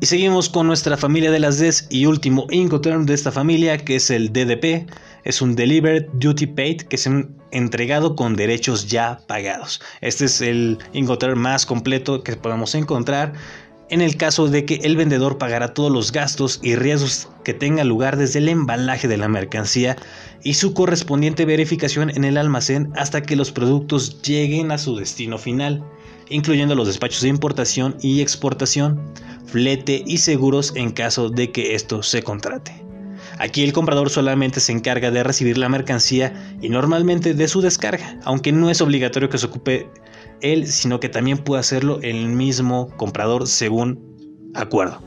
Y 0.00 0.06
seguimos 0.06 0.48
con 0.48 0.66
nuestra 0.66 0.96
familia 0.96 1.30
de 1.30 1.38
las 1.38 1.60
Ds 1.60 1.86
y 1.88 2.06
último 2.06 2.48
Incoterm 2.50 3.06
de 3.06 3.14
esta 3.14 3.30
familia, 3.30 3.78
que 3.78 3.96
es 3.96 4.10
el 4.10 4.32
DDP. 4.32 4.90
Es 5.22 5.40
un 5.40 5.54
Delivered 5.54 6.08
Duty 6.14 6.48
Paid, 6.48 6.82
que 6.82 6.96
es 6.96 7.06
un 7.06 7.40
entregado 7.52 8.16
con 8.16 8.34
derechos 8.34 8.88
ya 8.88 9.20
pagados. 9.28 9.80
Este 10.00 10.24
es 10.24 10.40
el 10.40 10.78
Incoterm 10.92 11.38
más 11.38 11.64
completo 11.64 12.24
que 12.24 12.34
podemos 12.36 12.74
encontrar 12.74 13.34
en 13.92 14.00
el 14.00 14.16
caso 14.16 14.48
de 14.48 14.64
que 14.64 14.76
el 14.84 14.96
vendedor 14.96 15.36
pagará 15.36 15.74
todos 15.74 15.92
los 15.92 16.12
gastos 16.12 16.60
y 16.62 16.76
riesgos 16.76 17.28
que 17.44 17.52
tenga 17.52 17.84
lugar 17.84 18.16
desde 18.16 18.38
el 18.38 18.48
embalaje 18.48 19.06
de 19.06 19.18
la 19.18 19.28
mercancía 19.28 19.98
y 20.42 20.54
su 20.54 20.72
correspondiente 20.72 21.44
verificación 21.44 22.08
en 22.08 22.24
el 22.24 22.38
almacén 22.38 22.90
hasta 22.96 23.20
que 23.20 23.36
los 23.36 23.52
productos 23.52 24.22
lleguen 24.22 24.72
a 24.72 24.78
su 24.78 24.96
destino 24.96 25.36
final, 25.36 25.84
incluyendo 26.30 26.74
los 26.74 26.86
despachos 26.86 27.20
de 27.20 27.28
importación 27.28 27.94
y 28.00 28.22
exportación, 28.22 28.98
flete 29.44 30.02
y 30.06 30.16
seguros 30.16 30.72
en 30.74 30.92
caso 30.92 31.28
de 31.28 31.52
que 31.52 31.74
esto 31.74 32.02
se 32.02 32.22
contrate. 32.22 32.82
Aquí 33.38 33.62
el 33.62 33.74
comprador 33.74 34.08
solamente 34.08 34.60
se 34.60 34.72
encarga 34.72 35.10
de 35.10 35.22
recibir 35.22 35.58
la 35.58 35.68
mercancía 35.68 36.32
y 36.62 36.70
normalmente 36.70 37.34
de 37.34 37.46
su 37.46 37.60
descarga, 37.60 38.18
aunque 38.24 38.52
no 38.52 38.70
es 38.70 38.80
obligatorio 38.80 39.28
que 39.28 39.36
se 39.36 39.46
ocupe 39.46 39.90
él, 40.42 40.66
sino 40.66 41.00
que 41.00 41.08
también 41.08 41.38
puede 41.38 41.60
hacerlo 41.60 42.00
el 42.02 42.28
mismo 42.28 42.88
comprador 42.96 43.46
según 43.46 43.98
acuerdo. 44.54 45.00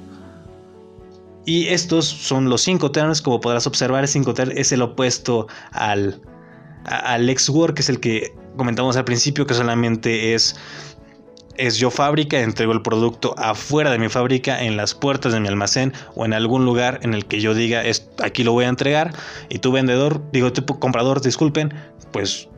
Y 1.45 1.67
estos 1.67 2.06
son 2.06 2.50
los 2.50 2.62
cinco 2.62 2.91
terms, 2.91 3.21
como 3.21 3.39
podrás 3.39 3.67
observar, 3.67 4.04
el 4.04 4.08
5 4.08 4.34
es 4.56 4.71
el 4.71 4.82
opuesto 4.82 5.48
al, 5.71 6.19
al 6.86 7.30
ex-work, 7.30 7.76
que 7.76 7.82
es 7.82 7.89
el 7.89 8.00
que 8.00 8.34
comentamos 8.58 8.98
al 8.98 9.06
principio, 9.06 9.45
que 9.45 9.54
solamente 9.54 10.34
es 10.34 10.56
es 11.58 11.78
yo 11.78 11.89
fábrica, 11.89 12.41
entrego 12.41 12.74
el 12.74 12.82
producto 12.82 13.34
afuera 13.38 13.89
de 13.91 14.00
mi 14.00 14.10
fábrica, 14.10 14.62
en 14.62 14.78
las 14.78 14.93
puertas 14.93 15.34
de 15.34 15.39
mi 15.39 15.48
almacén 15.48 15.93
o 16.15 16.26
en 16.26 16.34
algún 16.34 16.65
lugar 16.65 17.00
en 17.04 17.13
el 17.13 17.26
que 17.26 17.39
yo 17.39 17.54
diga 17.54 17.84
aquí 18.24 18.43
lo 18.43 18.52
voy 18.52 18.65
a 18.65 18.69
entregar 18.69 19.13
y 19.50 19.60
tu 19.60 19.71
vendedor, 19.71 20.21
digo 20.32 20.52
tu 20.52 20.65
comprador, 20.65 21.21
disculpen, 21.21 21.74
pues 22.12 22.50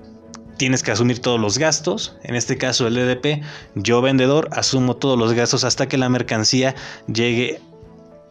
tienes 0.58 0.84
que 0.84 0.92
asumir 0.92 1.20
todos 1.20 1.40
los 1.40 1.58
gastos, 1.58 2.16
en 2.24 2.36
este 2.36 2.58
caso 2.58 2.88
el 2.88 2.96
DDP, 2.96 3.44
yo 3.76 4.02
vendedor 4.02 4.50
asumo 4.52 4.96
todos 4.96 5.18
los 5.18 5.34
gastos 5.34 5.64
hasta 5.64 5.88
que 5.88 5.98
la 5.98 6.10
mercancía 6.10 6.76
llegue 7.12 7.62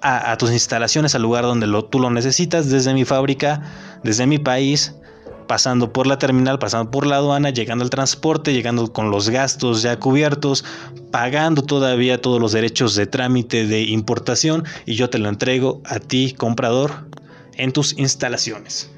a, 0.02 0.36
tus 0.36 0.52
instalaciones, 0.52 1.14
al 1.14 1.22
lugar 1.22 1.44
donde 1.44 1.66
tú 1.90 1.98
lo 1.98 2.10
necesitas, 2.10 2.70
desde 2.70 2.94
mi 2.94 3.04
fábrica, 3.04 3.62
desde 4.04 4.26
mi 4.26 4.38
país, 4.38 4.94
pasando 5.46 5.92
por 5.92 6.06
la 6.06 6.18
terminal, 6.18 6.58
pasando 6.58 6.90
por 6.90 7.06
la 7.06 7.16
aduana, 7.16 7.50
llegando 7.50 7.82
al 7.82 7.90
transporte, 7.90 8.52
llegando 8.52 8.92
con 8.92 9.10
los 9.10 9.30
gastos 9.30 9.82
ya 9.82 9.98
cubiertos, 9.98 10.64
pagando 11.10 11.62
todavía 11.62 12.20
todos 12.20 12.40
los 12.40 12.52
derechos 12.52 12.94
de 12.94 13.06
trámite 13.06 13.66
de 13.66 13.82
importación 13.82 14.64
y 14.84 14.94
yo 14.94 15.10
te 15.10 15.18
lo 15.18 15.28
entrego 15.28 15.80
a 15.84 15.98
ti, 15.98 16.34
comprador, 16.36 17.08
en 17.54 17.72
tus 17.72 17.98
instalaciones. 17.98 18.90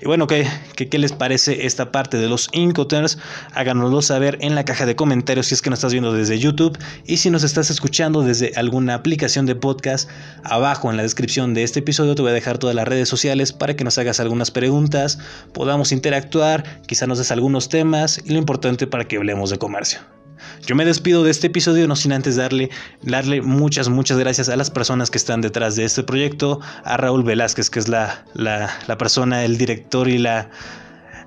Y 0.00 0.06
bueno, 0.06 0.26
¿qué, 0.26 0.46
qué, 0.74 0.98
les 0.98 1.12
parece 1.12 1.66
esta 1.66 1.92
parte 1.92 2.16
de 2.16 2.28
los 2.28 2.48
Incoterms? 2.52 3.18
Háganoslo 3.52 4.00
saber 4.00 4.38
en 4.40 4.54
la 4.54 4.64
caja 4.64 4.86
de 4.86 4.96
comentarios 4.96 5.46
si 5.46 5.54
es 5.54 5.62
que 5.62 5.68
nos 5.68 5.80
estás 5.80 5.92
viendo 5.92 6.12
desde 6.12 6.38
YouTube 6.38 6.78
y 7.06 7.18
si 7.18 7.28
nos 7.28 7.44
estás 7.44 7.70
escuchando 7.70 8.22
desde 8.22 8.52
alguna 8.56 8.94
aplicación 8.94 9.44
de 9.44 9.54
podcast. 9.54 10.08
Abajo 10.42 10.90
en 10.90 10.96
la 10.96 11.02
descripción 11.02 11.52
de 11.52 11.64
este 11.64 11.80
episodio 11.80 12.14
te 12.14 12.22
voy 12.22 12.30
a 12.30 12.34
dejar 12.34 12.58
todas 12.58 12.74
las 12.74 12.88
redes 12.88 13.08
sociales 13.08 13.52
para 13.52 13.76
que 13.76 13.84
nos 13.84 13.98
hagas 13.98 14.20
algunas 14.20 14.50
preguntas, 14.50 15.18
podamos 15.52 15.92
interactuar, 15.92 16.80
quizá 16.86 17.06
nos 17.06 17.18
des 17.18 17.30
algunos 17.30 17.68
temas 17.68 18.20
y 18.24 18.30
lo 18.30 18.38
importante 18.38 18.86
para 18.86 19.06
que 19.06 19.16
hablemos 19.16 19.50
de 19.50 19.58
comercio. 19.58 20.19
Yo 20.66 20.74
me 20.76 20.84
despido 20.84 21.24
de 21.24 21.30
este 21.30 21.48
episodio 21.48 21.88
no 21.88 21.96
sin 21.96 22.12
antes 22.12 22.36
darle, 22.36 22.70
darle 23.02 23.42
muchas, 23.42 23.88
muchas 23.88 24.18
gracias 24.18 24.48
a 24.48 24.56
las 24.56 24.70
personas 24.70 25.10
que 25.10 25.18
están 25.18 25.40
detrás 25.40 25.76
de 25.76 25.84
este 25.84 26.02
proyecto, 26.02 26.60
a 26.84 26.96
Raúl 26.96 27.22
Velázquez, 27.22 27.70
que 27.70 27.78
es 27.78 27.88
la, 27.88 28.24
la, 28.34 28.98
persona, 28.98 29.44
el 29.44 29.58
director 29.58 30.08
y 30.08 30.18
la, 30.18 30.50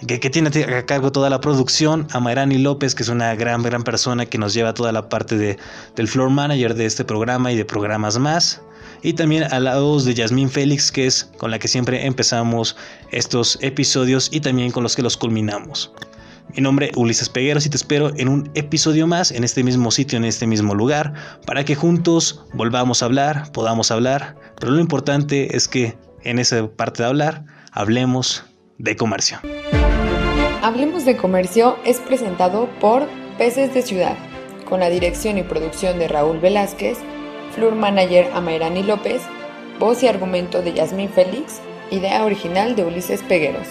que, 0.08 0.30
tiene 0.30 0.50
a 0.50 0.86
cargo 0.86 1.12
toda 1.12 1.30
la 1.30 1.42
producción, 1.42 2.08
a 2.12 2.20
Mayrani 2.20 2.58
López, 2.58 2.96
que 2.96 3.04
es 3.04 3.10
una 3.10 3.36
gran, 3.36 3.64
gran 3.64 3.84
persona 3.84 4.26
que 4.26 4.38
nos 4.38 4.54
lleva 4.54 4.74
toda 4.74 4.92
la 4.92 5.10
parte 5.10 5.38
de, 5.38 5.58
del 5.96 6.08
floor 6.08 6.30
manager 6.30 6.74
de 6.76 6.86
este 6.86 7.06
programa 7.06 7.52
y 7.52 7.56
de 7.56 7.66
programas 7.66 8.18
más. 8.18 8.62
Y 9.02 9.14
también 9.14 9.44
a 9.44 9.60
la 9.60 9.80
voz 9.80 10.06
de 10.06 10.14
Yasmín 10.14 10.50
Félix, 10.50 10.92
que 10.92 11.06
es 11.06 11.30
con 11.38 11.52
la 11.52 11.60
que 11.60 11.68
siempre 11.68 12.06
empezamos 12.06 12.78
estos 13.12 13.58
episodios 13.62 14.30
y 14.32 14.40
también 14.40 14.72
con 14.72 14.84
los 14.84 14.96
que 14.96 15.02
los 15.02 15.18
culminamos. 15.18 15.92
Mi 16.50 16.62
nombre 16.62 16.88
es 16.88 16.98
Ulises 16.98 17.30
Pegueros 17.30 17.66
y 17.66 17.70
te 17.70 17.78
espero 17.78 18.12
en 18.16 18.28
un 18.28 18.52
episodio 18.54 19.08
más 19.08 19.32
en 19.32 19.44
este 19.44 19.64
mismo 19.64 19.90
sitio, 19.90 20.18
en 20.18 20.26
este 20.26 20.46
mismo 20.46 20.76
lugar, 20.76 21.14
para 21.46 21.66
que 21.66 21.76
juntos 21.76 22.46
volvamos 22.54 23.02
a 23.02 23.06
hablar, 23.06 23.52
podamos 23.52 23.90
hablar, 23.90 24.36
pero 24.60 24.72
lo 24.72 24.80
importante 24.80 25.56
es 25.56 25.68
que 25.68 25.98
en 26.24 26.40
esa 26.40 26.68
parte 26.68 27.04
de 27.04 27.10
hablar 27.10 27.46
hablemos 27.72 28.44
de 28.78 28.96
comercio. 28.96 29.40
Hablemos 30.62 31.06
de 31.06 31.18
comercio 31.18 31.78
es 31.86 32.00
presentado 32.00 32.70
por 32.80 33.08
Peces 33.38 33.74
de 33.74 33.82
Ciudad, 33.82 34.16
con 34.70 34.80
la 34.80 34.90
dirección 34.90 35.38
y 35.38 35.44
producción 35.44 35.98
de 35.98 36.08
Raúl 36.08 36.40
Velázquez, 36.40 37.00
Floor 37.56 37.76
Manager 37.76 38.30
Amairani 38.34 38.84
López, 38.84 39.22
voz 39.80 40.04
y 40.04 40.08
argumento 40.08 40.62
de 40.62 40.74
Yasmín 40.74 41.10
Félix, 41.10 41.60
idea 41.90 42.24
original 42.24 42.76
de 42.76 42.86
Ulises 42.86 43.22
Pegueros. 43.24 43.68